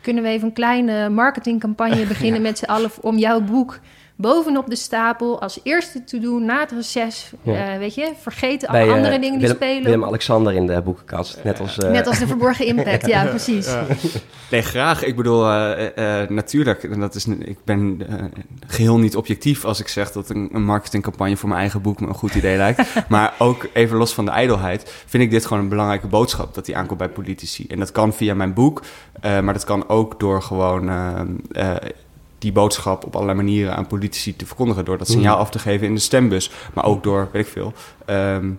[0.00, 3.80] kunnen we even een kleine marketingcampagne beginnen met z'n allen om jouw boek
[4.20, 7.32] bovenop de stapel als eerste te doen na het reces.
[7.42, 7.72] Ja.
[7.72, 9.84] Eh, weet je, vergeten alle Bij eh, andere dingen die spelen.
[9.84, 11.38] Willem-Alexander in de boekenkast.
[11.44, 11.78] Net als...
[11.78, 13.68] eh, Net als de verborgen impact, ja, precies.
[14.50, 15.04] Nee, graag.
[15.04, 16.84] Ik bedoel, eh, eh, eh, natuurlijk.
[16.84, 18.24] En dat is, ik ben eh,
[18.66, 22.06] geheel niet objectief als ik zeg dat een, een marketingcampagne voor mijn eigen boek me
[22.06, 22.82] een goed idee lijkt.
[23.08, 26.66] maar ook even los van de ijdelheid, vind ik dit gewoon een belangrijke boodschap dat
[26.66, 27.66] die aankomt bij politici.
[27.66, 28.82] En dat kan via mijn boek,
[29.20, 31.20] eh, maar dat kan ook door gewoon eh,
[31.52, 31.76] eh,
[32.40, 34.84] die boodschap op allerlei manieren aan politici te verkondigen.
[34.84, 36.50] Door dat signaal af te geven in de stembus.
[36.74, 37.72] Maar ook door, weet ik veel,
[38.04, 38.50] ehm,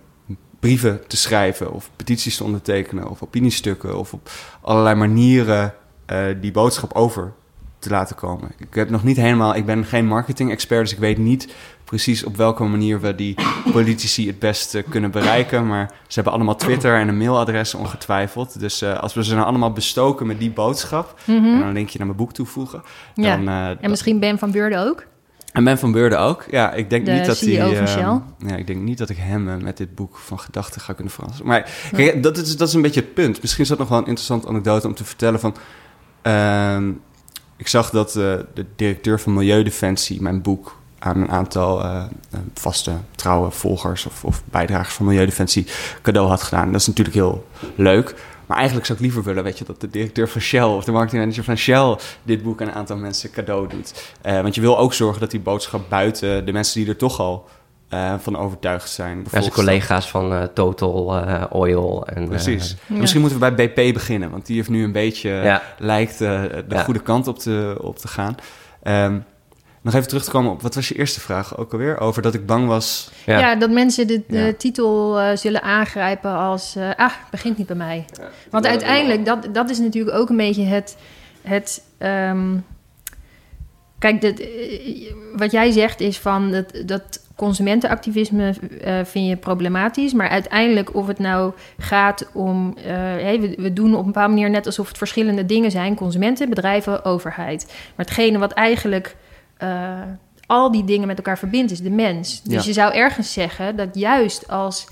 [0.60, 4.30] brieven te schrijven of petities te ondertekenen of opiniestukken of op
[4.60, 5.74] allerlei manieren
[6.06, 7.32] eh, die boodschap over
[7.82, 8.50] te laten komen.
[8.58, 11.54] Ik heb nog niet helemaal, ik ben geen marketing-expert, dus ik weet niet
[11.84, 13.34] precies op welke manier we die
[13.72, 15.66] politici het beste kunnen bereiken.
[15.66, 18.60] Maar ze hebben allemaal Twitter en een mailadres ongetwijfeld.
[18.60, 21.98] Dus uh, als we ze nou allemaal bestoken met die boodschap en dan een linkje
[21.98, 22.82] naar mijn boek toevoegen.
[23.14, 23.36] Ja.
[23.36, 25.06] Dan, uh, en misschien Ben van Beurden ook?
[25.52, 26.44] En Ben van Beurden ook.
[26.50, 27.96] Ja, ik denk De niet dat CEO hij.
[27.96, 28.16] eh,
[28.46, 31.12] ja, ik denk niet dat ik hem eh, met dit boek van gedachten ga kunnen
[31.12, 31.46] verrassen.
[31.46, 33.40] Maar kijk, dat, is, dat is een beetje het punt.
[33.42, 35.54] Misschien is dat nog wel een interessante anekdote om te vertellen van.
[36.22, 36.90] ehm,
[37.62, 42.40] ik zag dat eh, de directeur van Milieudefensie mijn boek aan een aantal eh, eh,
[42.54, 45.66] vaste, trouwe volgers of, of bijdragers van Milieudefensie
[46.02, 46.72] cadeau had gedaan.
[46.72, 48.14] Dat is natuurlijk heel leuk.
[48.46, 50.92] Maar eigenlijk zou ik liever willen, weet je, dat de directeur van Shell of de
[50.92, 54.14] marketingmanager van Shell dit boek aan een aantal mensen cadeau doet.
[54.22, 57.48] Want je wil ook zorgen dat die boodschap buiten de mensen die er toch al
[57.92, 59.26] eh, van overtuigd zijn.
[59.30, 62.06] Ja, zijn collega's van eh, Total eh, Oil.
[62.06, 62.76] En, eh, Precies.
[62.86, 62.96] Ja.
[62.96, 65.62] Misschien moeten we bij BP beginnen, want die heeft nu een beetje, Ja.
[65.78, 66.82] lijkt de Ja.
[66.82, 68.34] goede kant op te, op te gaan.
[68.82, 69.18] Ehm,
[69.82, 71.98] nog even terug te komen op, wat was je eerste vraag ook alweer?
[72.00, 73.10] Over dat ik bang was.
[73.26, 73.38] Ja.
[73.38, 74.52] Ja, dat mensen de, de Ja.
[74.52, 76.76] titel eh, zullen aangrijpen als...
[76.76, 78.04] ah, het begint niet bij mij.
[78.50, 80.96] Want uiteindelijk, dat, dat is natuurlijk ook een beetje het...
[81.42, 82.56] het ehm,
[83.98, 90.12] kijk, dat, eh, wat jij zegt is van dat, dat consumentenactivisme eh, vind je problematisch.
[90.12, 92.74] Maar uiteindelijk of het nou gaat om...
[92.76, 95.94] eh, hey, we, we doen op een bepaalde manier net alsof het verschillende dingen zijn.
[95.94, 97.66] Consumenten, bedrijven, overheid.
[97.66, 99.16] Maar hetgene wat eigenlijk...
[99.56, 100.00] eh,
[100.46, 102.42] al die dingen met elkaar verbindt, is de mens.
[102.42, 102.62] Dus Ja.
[102.64, 104.86] je zou ergens zeggen dat juist als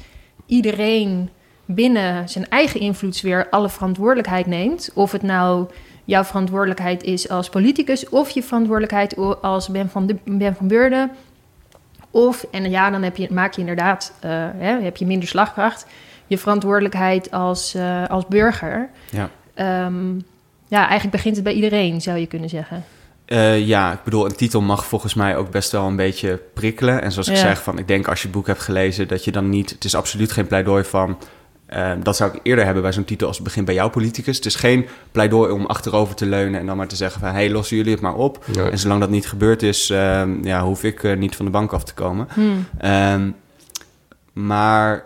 [0.47, 1.31] iedereen
[1.65, 5.67] binnen zijn eigen invloedssfeer alle verantwoordelijkheid neemt, of het nou
[6.05, 11.11] jouw verantwoordelijkheid is als politicus, of je verantwoordelijkheid als Ben van, de, ben van Beurden,
[12.11, 15.87] of, en ja, dan heb je, maak je inderdaad, eh, hè, heb je minder slagkracht,
[16.27, 18.89] je verantwoordelijkheid als, eh, als burger.
[19.11, 19.31] Ja.
[19.55, 20.15] Ehm,
[20.69, 22.85] ja, eigenlijk begint het bij iedereen, zou je kunnen zeggen.
[23.25, 27.03] Eh, ja, ik bedoel, een titel mag volgens mij ook best wel een beetje prikkelen.
[27.03, 27.41] En zoals ik Ja.
[27.41, 29.71] zeg, van, ik denk als je het boek hebt gelezen, dat je dan niet...
[29.71, 31.19] Het is absoluut geen pleidooi van...
[31.71, 34.37] eh, dat zou ik eerder hebben bij zo'n titel als het begint bij jouw politicus.
[34.37, 37.29] Het is geen pleidooi om achterover te leunen en dan maar te zeggen van...
[37.29, 38.45] hé, hey, lossen jullie het maar op.
[38.53, 38.71] Ja.
[38.71, 41.73] En zolang dat niet gebeurd is, ehm, ja, hoef ik eh, niet van de bank
[41.73, 42.27] af te komen.
[42.33, 42.67] Hmm.
[42.79, 43.31] Ehm,
[44.33, 45.05] maar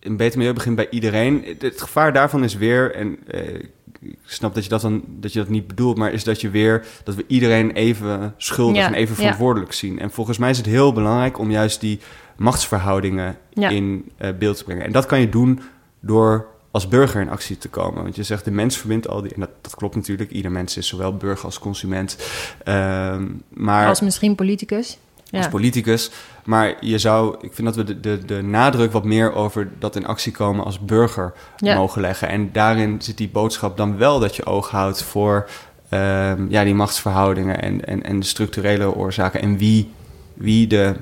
[0.00, 1.56] een beter milieu begint bij iedereen.
[1.58, 3.54] Het, gevaar daarvan is weer, en eh,
[4.00, 6.50] ik snap dat je dat, dan, dat je dat niet bedoelt, maar is dat je
[6.50, 9.20] weer dat we iedereen even schuldig Ja, en even ja.
[9.20, 9.98] verantwoordelijk zien.
[9.98, 12.00] En volgens mij is het heel belangrijk om juist die
[12.42, 13.68] machtsverhoudingen Ja.
[13.68, 14.84] in eh, beeld te brengen.
[14.84, 15.60] En dat kan je doen
[16.00, 18.02] door als burger in actie te komen.
[18.02, 19.34] Want je zegt, de mens verbindt al die...
[19.34, 20.30] En dat, dat klopt natuurlijk.
[20.30, 22.16] Ieder mens is zowel burger als consument.
[22.64, 24.98] Ehm, maar Als misschien politicus.
[25.30, 25.48] als Ja.
[25.50, 26.10] politicus.
[26.44, 29.96] Maar je zou, ik vind dat we de, de, de nadruk wat meer over dat
[29.96, 31.74] in actie komen als burger Ja.
[31.74, 32.28] mogen leggen.
[32.28, 35.48] En daarin zit die boodschap dan wel dat je oog houdt voor
[35.88, 39.40] ehm, ja, die machtsverhoudingen en, en, en de structurele oorzaken.
[39.42, 39.90] En wie,
[40.34, 40.94] wie de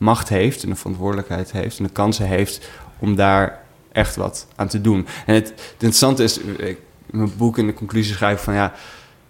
[0.00, 3.60] macht heeft en de verantwoordelijkheid heeft en de kansen heeft om daar
[3.92, 5.06] echt wat aan te doen.
[5.26, 6.78] En het, het interessante is, ik
[7.10, 8.72] in mijn boek in de conclusie schrijf ik van ja,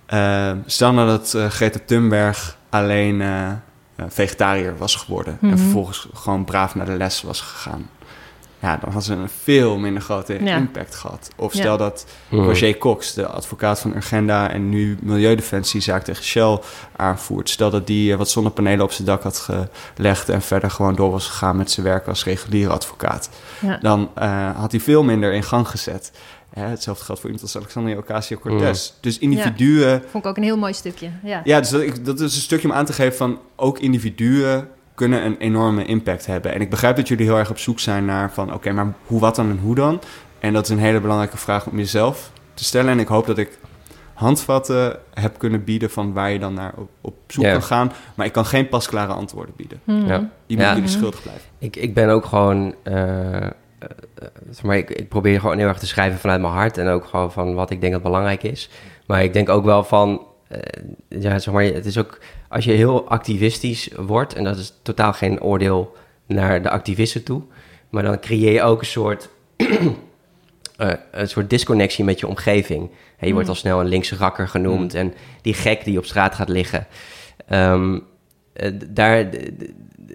[0.07, 3.53] eh, stel nou dat eh, Greta Thunberg alleen eh,
[4.09, 5.53] vegetariër was geworden Mhm.
[5.53, 7.89] en vervolgens gewoon braaf naar de les was gegaan.
[8.63, 10.57] Ja, dan had ze een veel minder grote Ja.
[10.57, 11.31] impact gehad.
[11.37, 11.61] Of Ja.
[11.61, 12.07] stel dat.
[12.31, 16.59] Roger Cox, de advocaat van Urgenda en nu Milieudefensiezaak tegen Shell
[16.97, 17.49] aanvoert.
[17.51, 19.49] Stel dat die eh, wat zonnepanelen op zijn dak had
[19.95, 23.31] gelegd en verder gewoon door was gegaan met zijn werk als reguliere advocaat.
[23.61, 23.77] Ja.
[23.77, 26.13] Dan eh, had hij veel minder in gang gezet.
[26.51, 28.93] Hè, hetzelfde geldt voor iemand als Alexandria Ocasio-Cortez.
[29.01, 30.03] Dus individuen...
[30.11, 31.11] Vond ik ook een heel mooi stukje.
[31.23, 31.41] Ja.
[31.45, 34.69] Ja, dus dat, ik- dat is een stukje om aan te geven van ook individuen
[35.01, 36.55] kunnen een enorme impact hebben.
[36.55, 39.21] En ik begrijp dat jullie heel erg op zoek zijn naar van oké, maar hoe,
[39.21, 40.01] wat dan en hoe dan?
[40.39, 42.91] En dat is een hele belangrijke vraag om jezelf te stellen.
[42.91, 43.59] En ik hoop dat ik
[44.15, 47.93] handvatten heb kunnen bieden van waar je dan naar op, op zoek kan gaan.
[48.15, 49.81] Maar ik kan geen pasklare antwoorden bieden.
[49.85, 50.07] Mhm.
[50.07, 50.07] Ja.
[50.07, 50.29] Die Ja.
[50.47, 50.89] moeten jullie Mhm.
[50.99, 51.45] schuldig blijven.
[51.59, 52.75] Ik, ik ben ook gewoon.
[54.51, 56.79] zeg maar ik, ik probeer gewoon heel erg te schrijven vanuit mijn hart.
[56.79, 58.71] En ook gewoon van wat ik denk dat belangrijk is.
[59.07, 60.23] Maar ik denk ook wel van.
[60.51, 62.19] Eh, ja, zeg maar, het is ook.
[62.49, 64.35] Als je heel activistisch wordt.
[64.35, 65.97] En dat is totaal geen oordeel
[66.27, 67.43] naar de activisten toe.
[67.91, 69.29] Maar dan creëer je ook een soort.
[70.77, 72.91] eh, een soort disconnectie met je omgeving.
[73.21, 74.95] Je wordt al snel een linkse rakker genoemd.
[74.95, 76.87] En die gek die op straat gaat liggen.
[77.47, 77.99] Ehm,
[78.53, 79.31] eh, daar,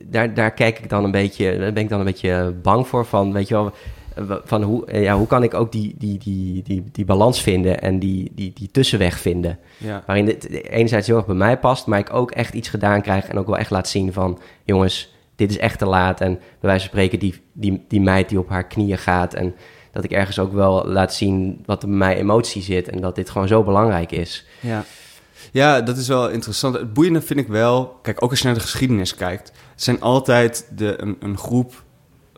[0.03, 3.05] daar, daar kijk ik dan een beetje, daar ben ik dan een beetje bang voor.
[3.05, 3.73] Van, weet je wel,
[4.43, 7.81] van hoe, eh, ja, hoe kan ik ook die, die, die, die, die balans vinden
[7.81, 9.59] en die, die, die tussenweg vinden.
[9.77, 10.03] Ja.
[10.05, 13.27] Waarin het enerzijds heel erg bij mij past, maar ik ook echt iets gedaan krijg
[13.27, 16.21] en ook wel echt laat zien van, jongens, dit is echt te laat.
[16.21, 19.33] En bij wijze van spreken die, die, die meid die op haar knieën gaat.
[19.33, 19.55] En
[19.91, 22.89] dat ik ergens ook wel laat zien wat er bij mij emotie zit.
[22.89, 24.45] En dat dit gewoon zo belangrijk is.
[24.59, 24.83] Ja.
[25.51, 26.75] Ja, dat is wel interessant.
[26.75, 30.01] Het boeiende vind ik wel, kijk, ook als je naar de geschiedenis kijkt, het zijn
[30.01, 31.83] altijd de, een, een groep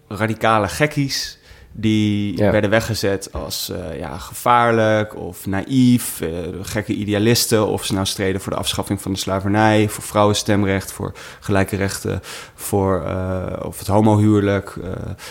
[0.08, 1.37] radicale gekkies
[1.80, 2.52] die Ja.
[2.52, 6.30] werden weggezet als eh, ja, gevaarlijk of naïef, eh,
[6.62, 11.14] gekke idealisten, of ze nou streden voor de afschaffing van de slavernij, voor vrouwenstemrecht, voor
[11.40, 12.22] gelijke rechten,
[12.56, 14.76] voor eh, of het homohuwelijk,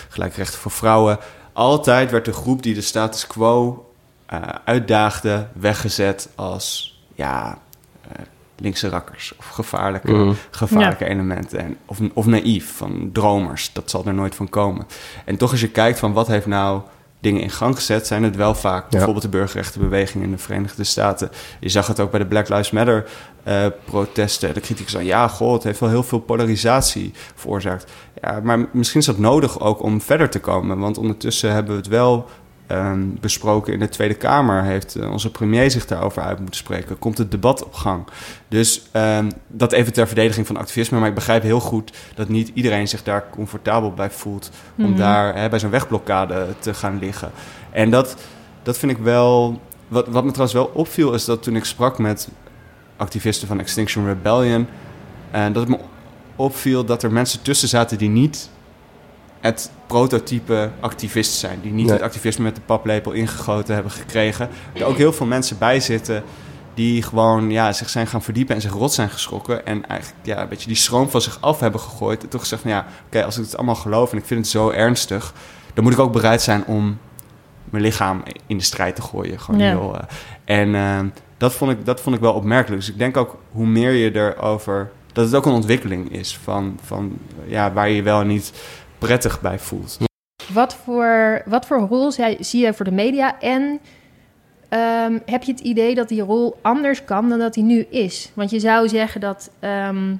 [0.09, 1.17] gelijke rechten voor vrouwen.
[1.53, 3.85] Altijd werd de groep die de status quo
[4.65, 7.57] uitdaagde weggezet als ja,
[8.59, 10.33] linkse rakkers of gevaarlijke Mhm.
[10.51, 11.59] gevaarlijke elementen.
[11.59, 13.73] En, of, of naïef, van dromers.
[13.73, 14.85] Dat zal er nooit van komen.
[15.25, 16.81] En toch als je kijkt van wat heeft nou
[17.19, 18.07] dingen in gang gezet...
[18.07, 21.31] zijn het wel vaak bijvoorbeeld de burgerrechtenbeweging in de Verenigde Staten.
[21.59, 23.05] Je zag het ook bij de Black Lives Matter
[23.43, 24.53] eh, protesten.
[24.53, 27.91] De kritiek zei, ja, goh, het heeft wel heel veel polarisatie veroorzaakt.
[28.21, 30.79] Ja, maar misschien is dat nodig ook om verder te komen.
[30.79, 32.29] Want ondertussen hebben we het wel
[32.67, 34.63] ehm, besproken in de Tweede Kamer.
[34.63, 36.99] Heeft eh, onze premier zich daarover uit moeten spreken.
[36.99, 38.05] Komt het debat op gang.
[38.47, 40.99] Dus ehm, dat even ter verdediging van activisme.
[40.99, 44.51] Maar ik begrijp heel goed dat niet iedereen zich daar comfortabel bij voelt.
[44.77, 44.97] Om Mhm.
[44.97, 47.31] daar bij zo'n wegblokkade te gaan liggen.
[47.71, 48.15] En dat,
[48.63, 49.61] dat vind ik wel.
[49.87, 52.27] Wat, wat me trouwens wel opviel, is dat toen ik sprak met
[52.97, 54.67] activisten van Extinction Rebellion.
[55.31, 55.83] En dat het me
[56.35, 58.49] opviel dat er mensen tussen zaten die niet
[59.47, 61.59] het prototype activist zijn.
[61.61, 61.93] Die niet Nee.
[61.93, 64.49] het activisme met de paplepel ingegoten hebben gekregen.
[64.73, 66.23] Er ook heel veel mensen bij zitten
[66.73, 69.65] die gewoon ja, zich zijn gaan verdiepen en zich rot zijn geschrokken.
[69.65, 72.23] En eigenlijk ja, een beetje die schroom van zich af hebben gegooid.
[72.23, 74.49] En toch gezegd van ja, oké, als ik het allemaal geloof en ik vind het
[74.49, 75.33] zo ernstig...
[75.73, 76.97] dan moet ik ook bereid zijn om
[77.69, 79.39] mijn lichaam in de strijd te gooien.
[79.39, 79.69] Gewoon Ja.
[79.69, 80.99] heel, eh, en eh,
[81.37, 82.81] dat, vond ik, dat vond ik wel opmerkelijk.
[82.81, 84.91] Dus ik denk ook hoe meer je erover...
[85.13, 88.53] dat het ook een ontwikkeling is van, van ja, waar je wel niet
[88.97, 89.97] prettig bij voelt.
[90.53, 93.39] Wat voor, wat voor rol zie jij voor de media?
[93.39, 93.79] En
[94.69, 98.31] ehm, heb je het idee dat die rol anders kan dan dat die nu is?
[98.33, 100.15] Want je zou zeggen dat, ehm,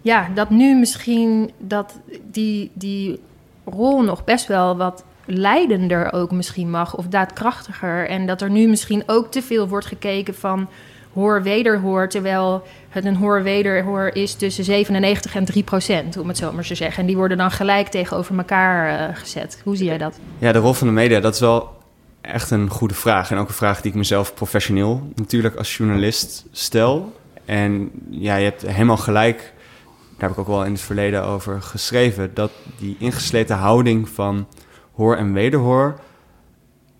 [0.00, 3.20] ja, dat nu misschien dat die, die
[3.64, 8.08] rol nog best wel wat leidender ook misschien mag of daadkrachtiger.
[8.08, 10.68] En dat er nu misschien ook te veel wordt gekeken van
[11.14, 16.64] hoor-wederhoor, terwijl het een hoor-wederhoor is tussen 97 en 3 procent, om het zo maar
[16.64, 17.00] te zeggen.
[17.00, 19.60] En die worden dan gelijk tegenover elkaar eh, gezet.
[19.64, 20.18] Hoe zie jij dat?
[20.38, 21.82] Ja, de rol van de media, dat is wel
[22.20, 23.30] echt een goede vraag.
[23.30, 27.12] En ook een vraag die ik mezelf professioneel natuurlijk als journalist stel.
[27.44, 29.52] En ja, je hebt helemaal gelijk,
[29.94, 34.46] daar heb ik ook wel in het verleden over geschreven, dat die ingesleten houding van
[34.94, 36.00] hoor en wederhoor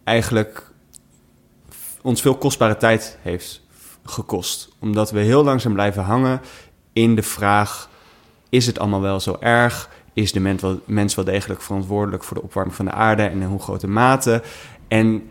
[0.05, 0.71] eigenlijk
[2.03, 3.64] ons veel kostbare tijd heeft
[4.05, 4.69] gekost.
[4.79, 6.41] Omdat we heel langzaam blijven hangen
[6.93, 7.91] in de vraag:
[8.49, 9.91] is het allemaal wel zo erg?
[10.13, 10.41] Is de
[10.87, 14.43] mens wel, degelijk verantwoordelijk voor de opwarming van de aarde en in hoe grote mate?
[14.89, 15.23] En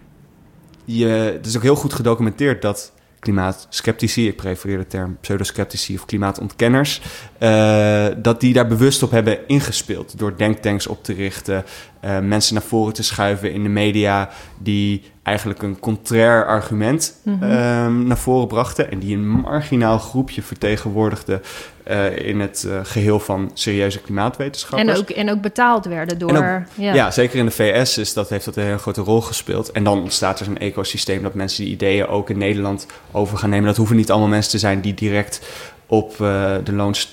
[0.86, 2.94] je, het is ook heel goed gedocumenteerd dat
[3.24, 7.02] klimaatskeptici, ik prefereer de term pseudosceptici of klimaatontkenners,
[7.38, 11.66] eh, dat die daar bewust op hebben ingespeeld door denktanks op te richten,
[12.00, 17.44] eh, mensen naar voren te schuiven in de media die eigenlijk een contrair argument Mhm.
[17.44, 21.42] ehm, naar voren brachten en die een marginaal groepje vertegenwoordigden
[21.84, 24.90] eh, in het eh, geheel van serieuze klimaatwetenschappers.
[24.90, 26.66] En ook, en ook betaald werden door...
[26.76, 26.94] Ja.
[26.94, 29.72] Ja, zeker in de VS is dat, heeft dat een hele grote rol gespeeld.
[29.72, 33.50] En dan ontstaat er zo'n ecosysteem dat mensen die ideeën ook in Nederland over gaan
[33.50, 33.66] nemen.
[33.66, 35.42] Dat hoeven niet allemaal mensen te zijn die direct
[35.86, 37.10] op eh, de loons,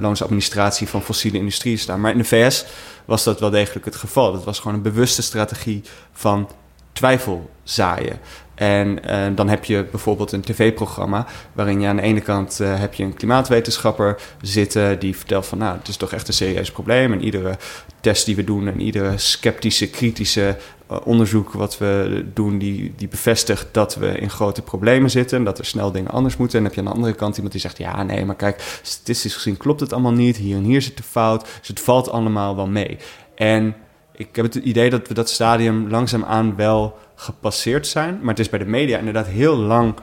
[0.00, 2.00] loonsadministratie van fossiele industrie staan.
[2.00, 2.64] Maar in de VS
[3.04, 4.32] was dat wel degelijk het geval.
[4.32, 5.82] Dat was gewoon een bewuste strategie
[6.12, 6.48] van
[6.94, 8.18] twijfel zaaien.
[8.54, 12.80] En eh, dan heb je bijvoorbeeld een tv-programma waarin je aan de ene kant eh,
[12.80, 16.70] heb je een klimaatwetenschapper zitten die vertelt van nou, het is toch echt een serieus
[16.70, 17.56] probleem en iedere
[18.00, 23.08] test die we doen en iedere sceptische, kritische eh, onderzoek wat we doen, die, die
[23.08, 26.58] bevestigt dat we in grote problemen zitten en dat er snel dingen anders moeten.
[26.58, 29.34] En heb je aan de andere kant iemand die zegt ja, nee, maar kijk, statistisch
[29.34, 32.56] gezien klopt het allemaal niet, hier en hier zit de fout, dus het valt allemaal
[32.56, 32.98] wel mee.
[33.34, 33.74] En
[34.16, 38.18] ik heb het idee dat we dat stadium langzaamaan wel gepasseerd zijn.
[38.20, 39.94] Maar het is bij de media inderdaad heel lang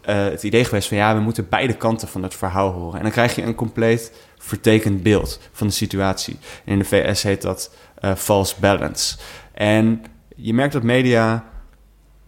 [0.00, 2.96] eh, het idee geweest van ja, we moeten beide kanten van het verhaal horen.
[2.96, 6.38] En dan krijg je een compleet vertekend beeld van de situatie.
[6.64, 9.16] En in de VS heet dat eh, false balance.
[9.52, 10.04] En
[10.36, 11.44] je merkt dat media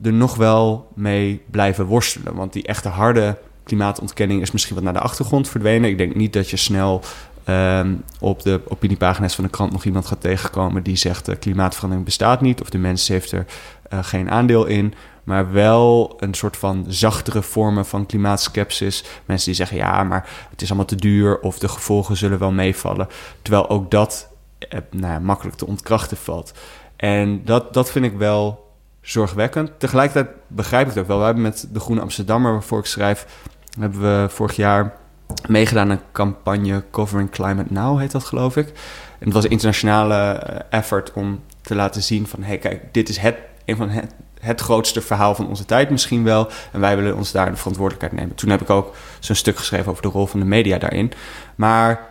[0.02, 2.34] er nog wel mee blijven worstelen.
[2.34, 5.90] Want die echte harde klimaatontkenning is misschien wat naar de achtergrond verdwenen.
[5.90, 7.02] Ik denk niet dat je snel
[7.44, 12.06] ehm, op de opiniepagina's van de krant nog iemand gaat tegenkomen die zegt: uh, klimaatverandering
[12.06, 13.46] bestaat niet of de mens heeft er
[13.92, 14.94] uh, geen aandeel in.
[15.24, 19.04] Maar wel een soort van zachtere vormen van klimaatskepsis.
[19.24, 22.52] Mensen die zeggen: ja, maar het is allemaal te duur of de gevolgen zullen wel
[22.52, 23.08] meevallen.
[23.42, 24.28] Terwijl ook dat
[24.58, 26.52] eh, nou makkelijk te ontkrachten valt.
[26.96, 28.70] En dat, dat vind ik wel
[29.00, 29.70] zorgwekkend.
[29.78, 31.18] Tegelijkertijd begrijp ik het ook wel.
[31.18, 33.26] We hebben met de Groene Amsterdammer, waarvoor ik schrijf,
[33.78, 34.96] hebben we vorig jaar
[35.48, 38.66] meegedaan aan een campagne Covering Climate Now, heet dat geloof ik.
[39.18, 42.40] En het was een internationale eh, effort om te laten zien van...
[42.42, 45.90] hé, hey, kijk, dit is het, een van het, het grootste verhaal van onze tijd
[45.90, 46.48] misschien wel.
[46.72, 48.34] En wij willen ons daar de verantwoordelijkheid nemen.
[48.34, 51.12] Toen heb ik ook zo'n stuk geschreven over de rol van de media daarin.
[51.54, 52.08] Maar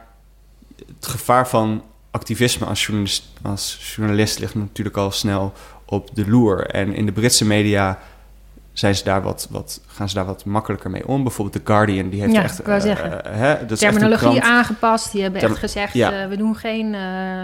[0.75, 5.53] het gevaar van activisme als journalist, als journalist ligt natuurlijk al snel
[5.85, 6.65] op de loer.
[6.65, 7.99] En in de Britse media
[8.81, 11.23] zijn ze daar wat, wat, gaan ze daar wat makkelijker mee om.
[11.23, 12.61] Bijvoorbeeld The Guardian, die heeft Ja, echt...
[12.61, 13.25] eh, zeggen.
[13.25, 15.11] eh, hè, dat is echt een Terminologie aangepast.
[15.11, 16.11] Die hebben Term- echt gezegd, ja.
[16.21, 16.95] eh, we doen geen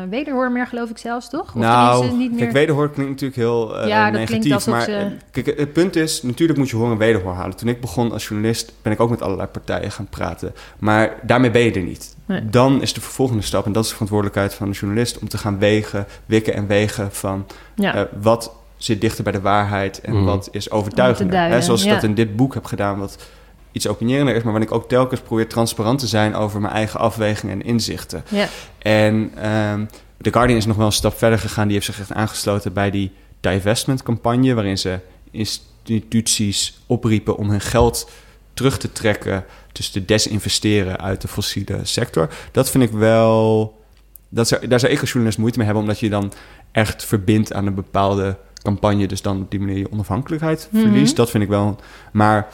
[0.09, 1.47] wederhoor meer, geloof ik zelfs, toch?
[1.47, 2.39] Of nou, niet meer...
[2.39, 4.67] kijk, wederhoor klinkt natuurlijk heel Ja, negatief.
[4.67, 7.55] maar ze- kijk, het punt is, natuurlijk moet je horen en wederhoor halen.
[7.55, 10.53] Toen ik begon als journalist, ben ik ook met allerlei partijen gaan praten.
[10.79, 12.15] Maar daarmee ben je er niet.
[12.25, 12.45] Nee.
[12.49, 15.19] Dan is de vervolgende stap, en dat is de verantwoordelijkheid van de journalist...
[15.19, 18.07] om te gaan wegen, wikken en wegen van ja.
[18.21, 20.01] wat zit dichter bij de waarheid...
[20.01, 20.23] en Mhm.
[20.23, 21.35] wat is overtuigender.
[21.35, 21.93] duiden, Hè, zoals ik ja.
[21.93, 23.17] dat in dit boek heb gedaan, wat
[23.71, 24.43] iets opinierender is...
[24.43, 26.35] maar waarin ik ook telkens probeer transparant te zijn...
[26.35, 28.23] over mijn eigen afwegingen en inzichten.
[28.29, 28.47] ja.
[28.77, 29.85] En ehm
[30.21, 31.63] The Guardian is nog wel een stap verder gegaan.
[31.63, 34.53] Die heeft zich echt aangesloten bij die divestment campagne...
[34.53, 34.99] waarin ze
[35.31, 38.09] instituties opriepen om hun geld
[38.53, 39.45] terug te trekken...
[39.71, 42.29] dus te desinvesteren uit de fossiele sector.
[42.51, 43.75] Dat vind ik wel...
[44.29, 45.83] Dat zou, daar zou ik als journalist moeite mee hebben...
[45.83, 46.33] omdat je dan
[46.71, 48.37] echt verbindt aan een bepaalde
[48.67, 49.07] campagne...
[49.07, 50.81] dus dan op die manier je onafhankelijkheid Mhm.
[50.83, 51.15] verliest.
[51.15, 51.79] Dat vind ik wel...
[52.11, 52.47] Maar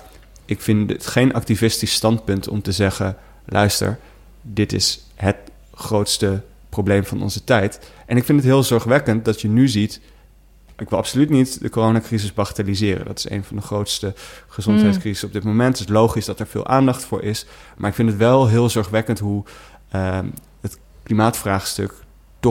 [0.45, 3.17] ik vind het geen activistisch standpunt om te zeggen...
[3.45, 3.99] luister,
[4.41, 5.35] dit is het
[5.73, 7.79] grootste probleem van onze tijd.
[8.05, 9.99] En ik vind het heel zorgwekkend dat je nu ziet...
[10.77, 13.05] ik wil absoluut niet de coronacrisis bagatelliseren.
[13.05, 14.13] Dat is een van de grootste
[14.47, 15.77] gezondheidscrisis op dit moment.
[15.79, 17.45] Het is logisch dat er veel aandacht voor is.
[17.77, 19.43] Maar ik vind het wel heel zorgwekkend hoe
[19.89, 20.25] ehm,
[20.61, 21.93] het klimaatvraagstuk...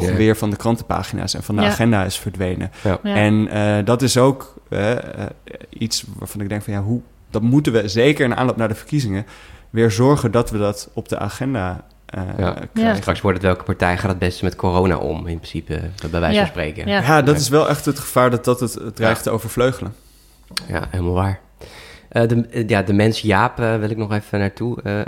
[0.01, 1.69] toch weer van de krantenpagina's en van de Ja.
[1.69, 2.71] agenda is verdwenen.
[2.83, 2.99] Ja.
[3.03, 4.99] En eh, dat is ook eh, eh,
[5.69, 8.75] iets waarvan ik denk van ja, hoe dat moeten we zeker in aanloop naar de
[8.75, 9.27] verkiezingen
[9.71, 12.57] weer zorgen dat we dat op de agenda eh Ja.
[12.73, 12.97] krijgen.
[12.97, 15.81] Straks wordt het welke partij gaat het beste met corona om, in principe,
[16.11, 16.41] bij wijze Ja.
[16.41, 16.89] van spreken.
[16.89, 17.01] Ja.
[17.01, 19.95] Ja, dat is wel echt het gevaar dat dat het, het dreigt te overvleugelen.
[20.69, 21.41] Ja, helemaal waar.
[22.09, 24.83] Eh, de, ja, de mens Jaap wil ik nog even naartoe.
[24.83, 25.01] Eh,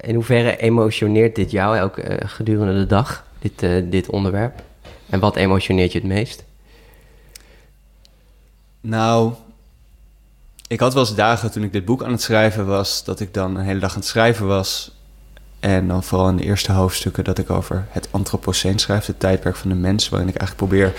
[0.00, 4.62] in hoeverre emotioneert dit jou ook gedurende de dag, dit, eh, dit onderwerp?
[5.08, 6.44] En wat emotioneert je het meest?
[8.80, 9.32] Nou,
[10.66, 13.34] ik had wel eens dagen toen ik dit boek aan het schrijven was, dat ik
[13.34, 14.92] dan een hele dag aan het schrijven was.
[15.60, 19.56] En dan vooral in de eerste hoofdstukken dat ik over het Anthropoceen schrijf, het tijdperk
[19.56, 20.94] van de mens, waarin ik eigenlijk probeer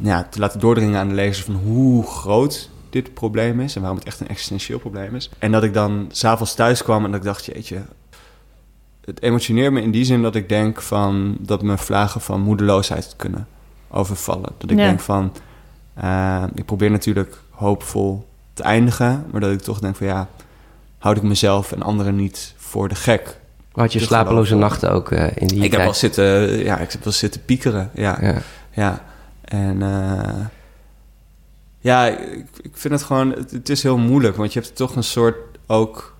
[0.00, 3.98] ja, te laten doordringen aan de lezer van hoe groot dit probleem is en waarom
[3.98, 5.30] het echt een existentieel probleem is.
[5.38, 7.82] En dat ik dan s'avonds thuis kwam en dat ik dacht, jeetje,
[9.04, 13.14] het emotioneert me in die zin dat ik denk van dat me vlagen van moedeloosheid
[13.16, 13.46] kunnen
[13.90, 14.50] overvallen.
[14.58, 14.84] Dat ik Ja.
[14.84, 15.32] denk van,
[15.94, 20.28] eh, ik probeer natuurlijk hoopvol te eindigen, maar dat ik toch denk van ja,
[20.98, 23.38] houd ik mezelf en anderen niet voor de gek.
[23.72, 25.82] Had je slapeloze nachten ook eh, in die ik heb tijd?
[25.84, 26.24] wel zitten,
[26.64, 28.18] ja, ik heb wel zitten piekeren, ja.
[28.20, 28.34] Ja.
[28.70, 29.02] Ja,
[29.44, 30.44] en eh,
[31.78, 34.96] ja, ik, ik vind het gewoon, het, het is heel moeilijk, want je hebt toch
[34.96, 35.36] een soort
[35.66, 36.16] ook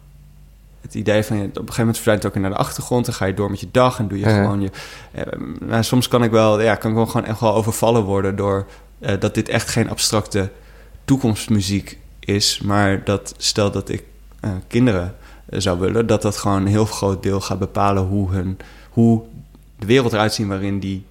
[0.80, 3.14] het idee van, je, op een gegeven moment verdwijnt het ook naar de achtergrond, dan
[3.14, 4.42] ga je door met je dag en doe je Ja.
[4.42, 4.70] gewoon je,
[5.12, 5.24] eh,
[5.68, 8.66] maar soms kan ik wel, ja, kan ik wel gewoon echt wel overvallen worden door
[8.98, 10.50] eh, dat dit echt geen abstracte
[11.04, 14.02] toekomstmuziek is, maar dat stel dat ik
[14.40, 15.14] eh, kinderen
[15.48, 18.58] zou willen, dat dat gewoon een heel groot deel gaat bepalen hoe hun,
[18.90, 19.22] hoe
[19.78, 21.04] de wereld eruit zien waarin die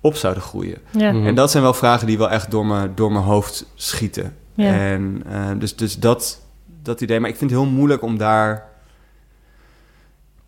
[0.00, 0.78] op zouden groeien.
[0.90, 1.12] Ja.
[1.12, 1.26] Mhm.
[1.26, 4.36] En dat zijn wel vragen die wel echt door, me, door mijn hoofd schieten.
[4.54, 4.74] Ja.
[4.74, 6.40] En eh, dus, dus dat,
[6.82, 7.20] dat idee.
[7.20, 8.70] Maar ik vind het heel moeilijk om daar.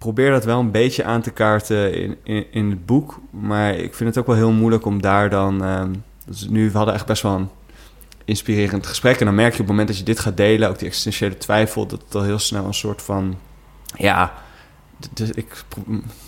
[0.05, 3.21] Probeer dat wel een beetje aan te kaarten in, in, in het boek.
[3.31, 5.65] Maar ik vind het ook wel heel moeilijk om daar dan.
[5.65, 5.93] ehm,
[6.27, 7.49] dus nu, we hadden echt best wel een
[8.25, 9.19] inspirerend gesprek.
[9.21, 11.37] En dan merk je op het moment dat je dit gaat delen, ook die existentiële
[11.39, 13.37] twijfel, dat het al heel snel een soort van.
[13.97, 14.33] Ja,
[15.13, 15.65] dus ik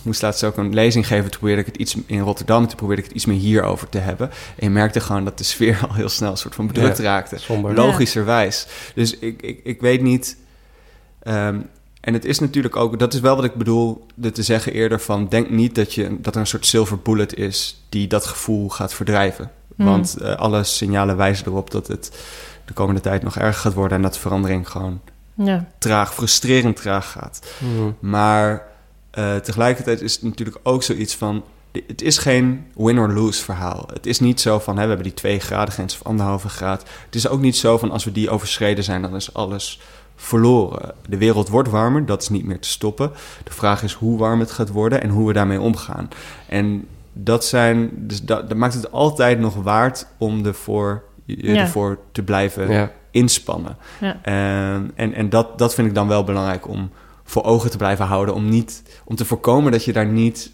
[0.01, 1.23] moest laatst ook een lezing geven.
[1.31, 2.67] Toen probeerde ik het iets in Rotterdam.
[2.67, 4.29] Toen probeerde ik het iets meer hierover te hebben.
[4.29, 7.03] En je merkte gewoon dat de sfeer al heel snel een soort van bedrukt Ja.
[7.03, 7.37] raakte.
[7.37, 7.73] Somber.
[7.73, 8.67] Logischerwijs.
[8.95, 10.37] Dus ik, ik, ik weet niet.
[11.23, 11.59] ehm,
[12.07, 14.99] en het is natuurlijk ook, dat is wel wat ik bedoel de te zeggen eerder
[14.99, 18.69] van denk niet dat, je, dat er een soort silver bullet is die dat gevoel
[18.69, 19.51] gaat verdrijven.
[19.75, 19.89] Mhm.
[19.89, 22.19] Want eh, alle signalen wijzen erop dat het
[22.65, 25.01] de komende tijd nog erger gaat worden en dat de verandering gewoon
[25.33, 25.67] Ja.
[25.77, 27.39] traag, frustrerend traag gaat.
[27.59, 27.91] Mhm.
[27.99, 28.67] Maar
[29.11, 31.43] eh, tegelijkertijd is het natuurlijk ook zoiets van...
[31.87, 33.89] Het is geen win-or-lose verhaal.
[33.93, 36.83] Het is niet zo van, hè, we hebben die twee graden grens of anderhalve graad.
[37.05, 39.79] Het is ook niet zo van, als we die overschreden zijn, dan is alles
[40.19, 40.93] verloren.
[41.09, 43.11] De wereld wordt warmer, dat is niet meer te stoppen.
[43.43, 46.09] De vraag is hoe warm het gaat worden en hoe we daarmee omgaan.
[46.47, 51.55] En dat zijn, dus dat, dat maakt het altijd nog waard om ervoor, je Ja.
[51.61, 52.91] ervoor te blijven Ja.
[53.11, 53.77] inspannen.
[53.99, 54.17] Ja.
[54.23, 56.89] En, en, en dat, dat vind ik dan wel belangrijk om
[57.23, 58.35] voor ogen te blijven houden.
[58.35, 60.51] Om, niet, om te voorkomen dat je daar niet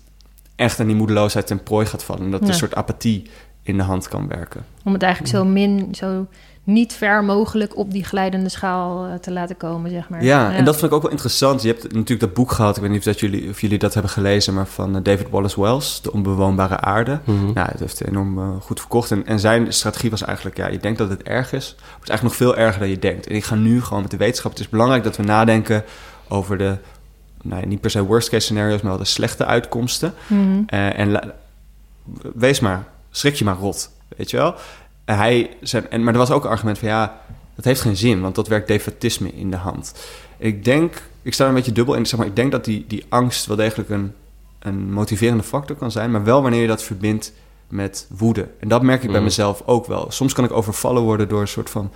[0.55, 2.23] echt aan die moedeloosheid ten prooi gaat vallen.
[2.23, 2.47] En dat Ja.
[2.47, 3.29] een soort apathie
[3.63, 4.65] in de hand kan werken.
[4.83, 6.27] Om het eigenlijk zo min, zo
[6.63, 10.23] niet ver mogelijk op die glijdende schaal eh, te laten komen, zeg maar.
[10.23, 11.61] Ja, en dat vind ik ook wel interessant.
[11.61, 13.93] Je hebt natuurlijk dat boek gehad, ik weet niet of, dat jullie, of jullie dat
[13.93, 17.19] hebben gelezen, maar van eh, David Wallace Wells, De Onbewoonbare Aarde.
[17.23, 17.53] Mhm.
[17.53, 19.11] Nou, het heeft enorm eh, goed verkocht.
[19.11, 21.75] En, en zijn strategie was eigenlijk, ja, je denkt dat het erg is.
[21.77, 23.27] Maar het is eigenlijk nog veel erger dan je denkt.
[23.27, 24.51] En ik ga nu gewoon met de wetenschap.
[24.51, 25.83] Het is belangrijk dat we nadenken
[26.27, 26.77] over de,
[27.41, 30.13] nou, ja, niet per se worst case scenario's, maar wel de slechte uitkomsten.
[30.27, 30.63] Mhm.
[30.65, 31.33] Eh, en
[32.35, 34.55] wees maar, schrik je maar rot, weet je wel.
[35.05, 37.21] Hij zei, en, maar er was ook een argument van ja,
[37.55, 39.93] dat heeft geen zin, want dat werkt defatisme in de hand.
[40.37, 42.85] Ik denk, ik sta er een beetje dubbel in, zeg maar, ik denk dat die,
[42.87, 44.13] die angst wel degelijk een,
[44.59, 47.33] een motiverende factor kan zijn, maar wel wanneer je dat verbindt
[47.67, 48.47] met woede.
[48.59, 49.25] En dat merk ik bij Mm.
[49.25, 50.11] mezelf ook wel.
[50.11, 51.91] Soms kan ik overvallen worden door een soort van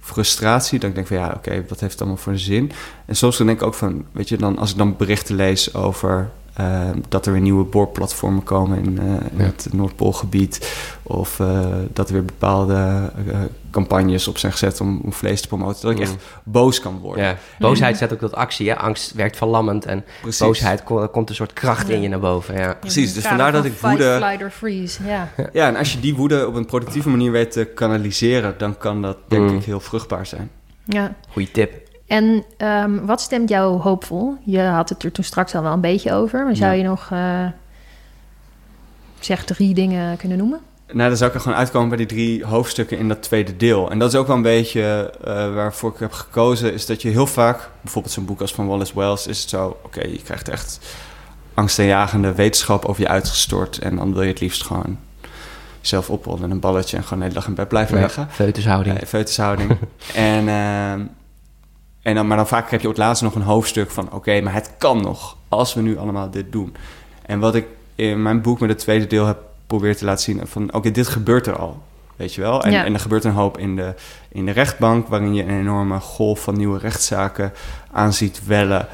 [0.00, 0.80] frustratie.
[0.80, 2.72] Ik denk van ja, oké, wat heeft het allemaal voor een zin?
[3.06, 5.74] En soms dan denk ik ook van, weet je, dan, als ik dan berichten lees
[5.74, 9.44] over eh, dat er weer nieuwe boorplatformen komen in, eh, in Ja.
[9.44, 10.76] het Noordpoolgebied.
[11.02, 11.60] Of eh,
[11.92, 13.38] dat er weer bepaalde eh,
[13.70, 15.82] campagnes op zijn gezet om, om vlees te promoten.
[15.82, 16.02] Dat ik Mm.
[16.02, 17.24] echt boos kan worden.
[17.24, 17.36] Ja.
[17.58, 18.68] Boosheid zet ook tot actie.
[18.68, 18.76] Hè?
[18.76, 20.40] Angst werkt verlammend en Precies.
[20.40, 22.54] boosheid ko- komt een soort kracht in je naar boven.
[22.58, 22.74] Ja.
[22.80, 25.28] Precies, dus vandaar dat ik fight, woede- flight or freeze, ja.
[25.52, 29.02] Ja, en als je die woede op een productieve manier weet te kanaliseren, dan kan
[29.02, 29.56] dat denk Mm.
[29.56, 30.50] ik heel vruchtbaar zijn.
[30.84, 31.14] ja.
[31.32, 31.82] Goeie tip.
[32.06, 34.36] En ehm, wat stemt jou hoopvol?
[34.44, 36.44] Je had het er toen straks al wel een beetje over.
[36.44, 36.78] Maar zou Ja.
[36.78, 37.46] je nog eh,
[39.20, 40.60] zeg drie dingen kunnen noemen?
[40.92, 43.90] Nou, dan zou ik er gewoon uitkomen bij die drie hoofdstukken in dat tweede deel.
[43.90, 47.08] En dat is ook wel een beetje eh, waarvoor ik heb gekozen, is dat je
[47.08, 50.48] heel vaak, bijvoorbeeld zo'n boek als van Wallace Wells, is het zo, oké, je krijgt
[50.48, 50.78] echt
[51.54, 54.98] angstaanjagende wetenschap over je uitgestort en dan wil je het liefst gewoon
[55.80, 58.26] zelf oprollen in een balletje en gewoon de hele dag in bed blijven liggen.
[58.30, 59.00] Feutushouding.
[59.02, 59.70] Uh, foetushouding.
[60.14, 61.00] en, ehm,
[62.04, 64.12] en dan, maar dan vaak heb je op het laatst nog een hoofdstuk van...
[64.12, 66.76] oké, maar het kan nog, als we nu allemaal dit doen.
[67.26, 70.40] En wat ik in mijn boek met het tweede deel heb proberen te laten zien...
[70.46, 71.82] van oké, dit gebeurt er al,
[72.16, 72.64] weet je wel?
[72.64, 72.84] En, Ja.
[72.84, 73.94] en er gebeurt een hoop in de,
[74.28, 75.08] in de rechtbank...
[75.08, 77.52] waarin je een enorme golf van nieuwe rechtszaken
[77.92, 78.86] aan ziet wellen.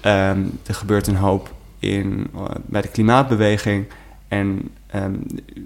[0.00, 3.86] Ehm, er gebeurt een hoop in, eh, bij de klimaatbeweging...
[4.28, 5.14] En ehm,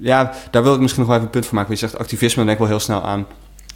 [0.00, 1.72] ja, daar wil ik misschien nog wel even een punt van maken.
[1.72, 3.26] Je zegt activisme, dan denk ik wel heel snel aan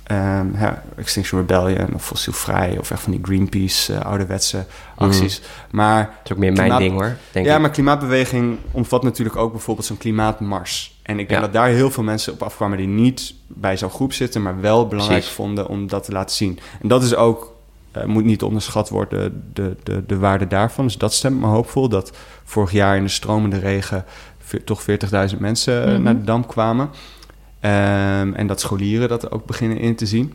[0.07, 5.42] ja, Extinction Rebellion of fossielvrij of echt van die Greenpeace eh, ouderwetse acties.
[5.70, 7.16] Maar Dat is ook meer mijn ding hoor.
[7.32, 7.61] Denk ja, ik.
[7.61, 10.98] maar klimaatbeweging omvat natuurlijk ook bijvoorbeeld zo'n klimaatmars.
[11.02, 11.46] En ik denk Ja.
[11.46, 14.86] dat daar heel veel mensen op afkwamen die niet bij zo'n groep zitten, maar wel
[14.88, 15.36] belangrijk Precies.
[15.36, 16.59] vonden om dat te laten zien.
[16.82, 17.52] En dat is ook,
[17.92, 20.84] eh, moet niet onderschat worden, de, de, de waarde daarvan.
[20.84, 22.12] Dus dat stemt me hoopvol, dat
[22.44, 24.05] vorig jaar in de stromende regen
[24.64, 26.02] toch 40.000 mensen eh, Mhm.
[26.02, 26.90] naar de dam kwamen.
[27.65, 30.35] Ehm, en dat scholieren dat ook beginnen in te zien.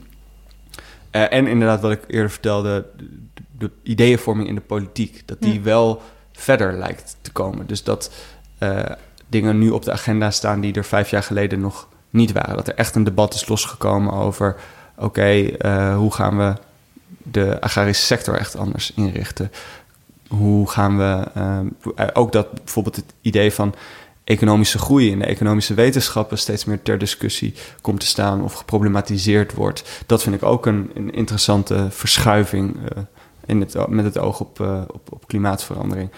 [1.11, 3.07] Eh, en inderdaad, wat ik eerder vertelde, de,
[3.57, 5.61] de ideeënvorming in de politiek, dat die Ja.
[5.61, 6.01] wel
[6.31, 7.67] verder lijkt te komen.
[7.67, 8.11] Dus dat
[8.57, 8.79] eh,
[9.27, 12.55] dingen nu op de agenda staan die er vijf jaar geleden nog niet waren.
[12.55, 14.55] Dat er echt een debat is losgekomen over,
[14.97, 16.53] oké, eh, hoe gaan we
[17.23, 19.51] de agrarische sector echt anders inrichten?
[20.27, 21.27] Hoe gaan we
[21.95, 23.75] eh, ook dat bijvoorbeeld het idee van
[24.29, 29.53] economische groei in de economische wetenschappen steeds meer ter discussie komt te staan of geproblematiseerd
[29.53, 30.03] wordt.
[30.05, 33.03] Dat vind ik ook een, een interessante verschuiving eh,
[33.45, 36.09] in het, met het oog op, eh, op, op klimaatverandering.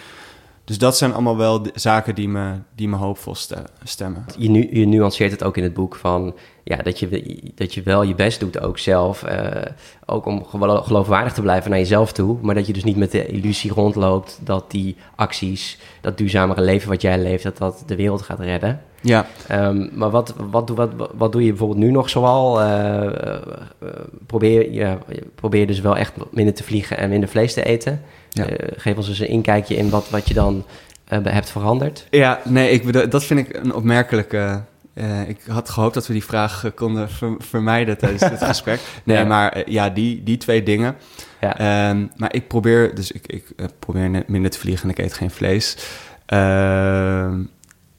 [0.65, 4.25] Dus dat zijn allemaal wel zaken die me, die me hoopvol ste- stemmen.
[4.37, 7.81] Je, nu, je nuanceert het ook in het boek van ja, dat, je, dat je
[7.83, 9.23] wel je best doet ook zelf.
[9.23, 9.71] eh,
[10.05, 12.37] ook om gelo- geloofwaardig te blijven naar jezelf toe.
[12.41, 16.89] Maar dat je dus niet met de illusie rondloopt dat die acties, dat duurzamere leven
[16.89, 18.81] wat jij leeft, dat dat de wereld gaat redden.
[19.01, 22.61] Ja, Ehm, maar wat, wat, doe- wat, wat doe je bijvoorbeeld nu nog zoal?
[22.61, 23.33] Eh, eh,
[23.79, 23.89] eh,
[24.25, 24.97] probeer, ja,
[25.35, 28.01] probeer je dus wel echt minder te vliegen en minder vlees te eten.
[28.29, 28.45] Ja.
[28.75, 30.65] Geef ons eens een inkijkje in wat, wat je dan
[31.07, 32.07] hebt veranderd.
[32.09, 34.61] ja nee, ik bedoel, dat vind ik een opmerkelijke...
[34.93, 38.79] eh, ik had gehoopt dat we die vraag konden ver- vermijden tijdens dit gesprek.
[39.03, 39.23] Nee, Ja.
[39.25, 40.95] maar ja, die, die twee dingen.
[41.41, 41.57] Ja.
[41.57, 43.45] Ehm, maar ik probeer, dus ik, ik
[43.79, 45.77] probeer net minder te vliegen en ik eet geen vlees.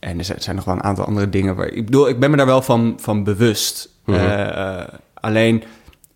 [0.02, 2.36] En er zijn, nog wel een aantal andere dingen waar ik bedoel, ik ben me
[2.36, 3.88] daar wel van, van bewust.
[4.04, 4.18] Mhm.
[4.18, 5.62] Eh, eh, alleen,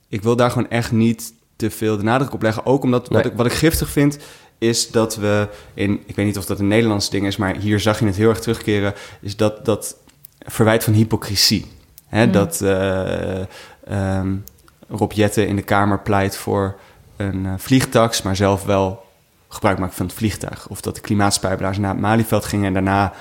[0.09, 2.67] ik wil daar gewoon echt niet te veel de nadruk op leggen.
[2.67, 4.19] Ook omdat wat, ik, wat ik giftig vind,
[4.59, 7.81] is dat we in, ik weet niet of dat een Nederlands ding is, maar hier
[7.81, 9.97] zag je het heel erg terugkeren, is dat dat
[10.39, 11.67] verwijt van hypocrisie.
[12.07, 12.33] Hè, Mm.
[12.33, 14.35] Dat ehm,
[14.89, 16.77] Rob Jetten in de Kamer pleit voor
[17.17, 19.05] een vliegtax, maar zelf wel
[19.49, 20.69] gebruik maakt van het vliegtuig.
[20.69, 23.13] Of dat de klimaatspijbelaars naar het Malieveld gingen en daarna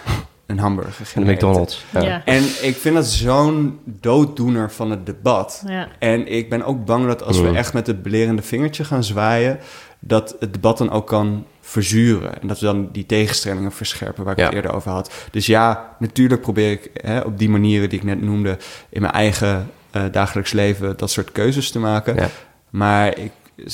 [0.45, 1.23] een hamburger En.
[1.33, 1.85] McDonald's.
[1.93, 2.01] Ja.
[2.01, 2.21] Ja.
[2.25, 5.63] En ik vind dat zo'n dooddoener van het debat.
[5.67, 5.87] Ja.
[5.99, 7.51] En ik ben ook bang dat als Mm.
[7.51, 9.59] we echt met het belerende vingertje gaan zwaaien,
[9.99, 12.41] dat het debat dan ook kan verzuren.
[12.41, 14.45] En dat we dan die tegenstellingen verscherpen waar ik Ja.
[14.45, 15.13] het eerder over had.
[15.31, 18.57] Dus ja, natuurlijk probeer ik hè, op die manieren die ik net noemde,
[18.89, 22.15] in mijn eigen eh, dagelijks leven dat soort keuzes te maken.
[22.15, 22.29] Ja.
[22.69, 23.31] Maar ik,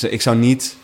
[0.09, 0.76] ik zou niet.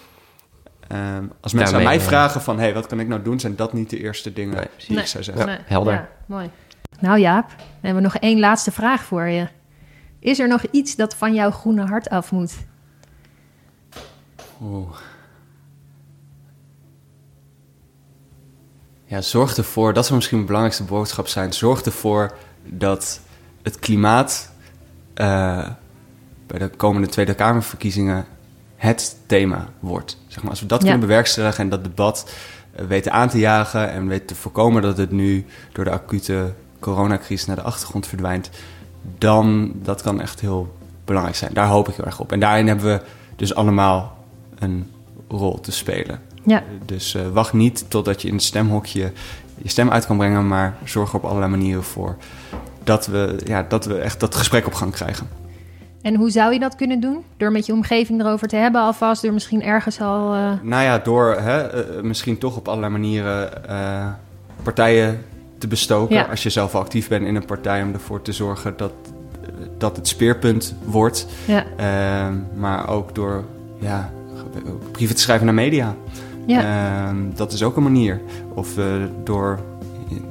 [0.87, 3.39] Ehm, als mensen Daarmee, aan mij eh, vragen van, hey, wat kan ik nou doen?
[3.39, 4.99] Zijn dat niet de eerste dingen Nee, die Nee.
[4.99, 5.45] ik zou zeggen?
[5.45, 5.57] Nee.
[5.65, 5.93] helder.
[5.93, 6.49] Ja, mooi.
[6.99, 9.47] Nou Jaap, dan hebben we nog één laatste vraag voor je.
[10.19, 12.53] Is er nog iets dat van jouw groene hart af moet?
[14.61, 14.97] Oeh.
[19.05, 21.53] Ja, zorg ervoor, dat zou misschien mijn belangrijkste boodschap zijn.
[21.53, 23.19] Zorg ervoor dat
[23.61, 24.51] het klimaat
[25.13, 25.69] eh,
[26.47, 28.25] bij de komende Tweede Kamerverkiezingen
[28.77, 30.17] het thema wordt.
[30.27, 30.89] Zeg maar, als we dat Ja.
[30.89, 32.29] kunnen bewerkstelligen en dat debat
[32.75, 36.53] eh, weten aan te jagen en weten te voorkomen dat het nu door de acute
[36.79, 38.49] coronacrisis naar de achtergrond verdwijnt,
[39.17, 40.75] dan dat kan echt heel
[41.05, 41.53] belangrijk zijn.
[41.53, 42.31] Daar hoop ik heel erg op.
[42.31, 43.01] En daarin hebben we
[43.35, 44.17] dus allemaal
[44.59, 44.91] een
[45.27, 46.19] rol te spelen.
[46.45, 49.11] Ja, Dus eh, wacht niet totdat je in het stemhokje
[49.61, 52.17] je stem uit kan brengen, maar zorg er op allerlei manieren voor
[52.83, 55.27] dat we, ja, dat we echt dat gesprek op gang krijgen.
[56.07, 57.23] En hoe zou je dat kunnen doen?
[57.37, 60.33] Door met je omgeving erover te hebben alvast, door misschien ergens al...
[60.33, 64.07] eh, Nou ja, door hè, eh, misschien toch op allerlei manieren eh,
[64.63, 65.21] partijen
[65.57, 66.15] te bestoken.
[66.15, 66.23] Ja.
[66.29, 68.91] Als je zelf al actief bent in een partij, om ervoor te zorgen dat,
[69.77, 71.27] dat het speerpunt wordt.
[71.45, 73.43] ja, Ehm, maar ook door
[73.79, 74.09] ja,
[74.91, 75.95] brieven te schrijven naar media.
[76.45, 76.61] ja,
[77.07, 78.21] Ehm, dat is ook een manier.
[78.53, 78.69] Of
[79.23, 79.59] door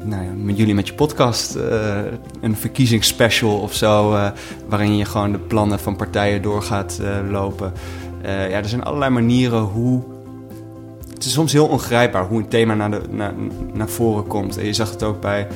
[0.04, 1.98] nou ja, met jullie met je podcast eh,
[2.40, 4.30] een verkiezingsspecial of zo, eh,
[4.68, 7.72] waarin je gewoon de plannen van partijen door gaat eh, lopen.
[8.22, 10.02] Ja, er zijn allerlei manieren hoe.
[11.14, 13.32] Het is soms heel ongrijpbaar hoe een thema naar, de, naar,
[13.74, 14.58] naar voren komt.
[14.58, 15.46] En je zag het ook bij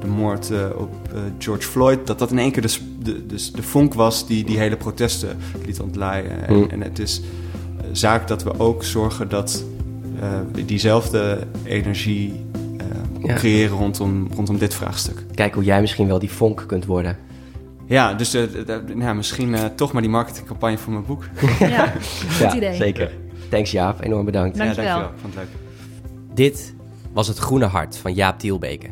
[0.00, 0.90] de moord op
[1.38, 4.58] George Floyd, dat dat in één keer de, de, de, de vonk was die die
[4.58, 6.46] hele protesten liet ontlaaien.
[6.46, 6.68] En, Mm.
[6.70, 7.22] en het is
[7.92, 9.64] zaak dat we ook zorgen dat
[10.66, 12.49] diezelfde energie
[13.22, 13.34] Ja.
[13.34, 15.24] creëren rondom, rondom dit vraagstuk.
[15.34, 17.16] Kijk hoe jij misschien wel die vonk kunt worden.
[17.86, 18.32] Ja, dus
[18.94, 21.24] nou, misschien eh, toch maar die marketingcampagne voor mijn boek.
[21.58, 21.92] ja.
[22.40, 22.74] Goed idee.
[22.74, 23.10] zeker.
[23.48, 24.56] Thanks Jaap, enorm bedankt.
[24.56, 24.84] Dankjewel.
[24.84, 25.20] Ja, dankjewel.
[25.20, 26.34] Vond het leuk.
[26.34, 26.74] Dit
[27.12, 28.90] was Het Groene Hart van Jaap Dielbeke.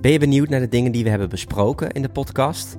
[0.00, 2.76] Ben je benieuwd naar de dingen die we hebben besproken in de podcast?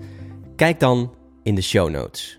[0.55, 2.38] Kijk dan in de show notes.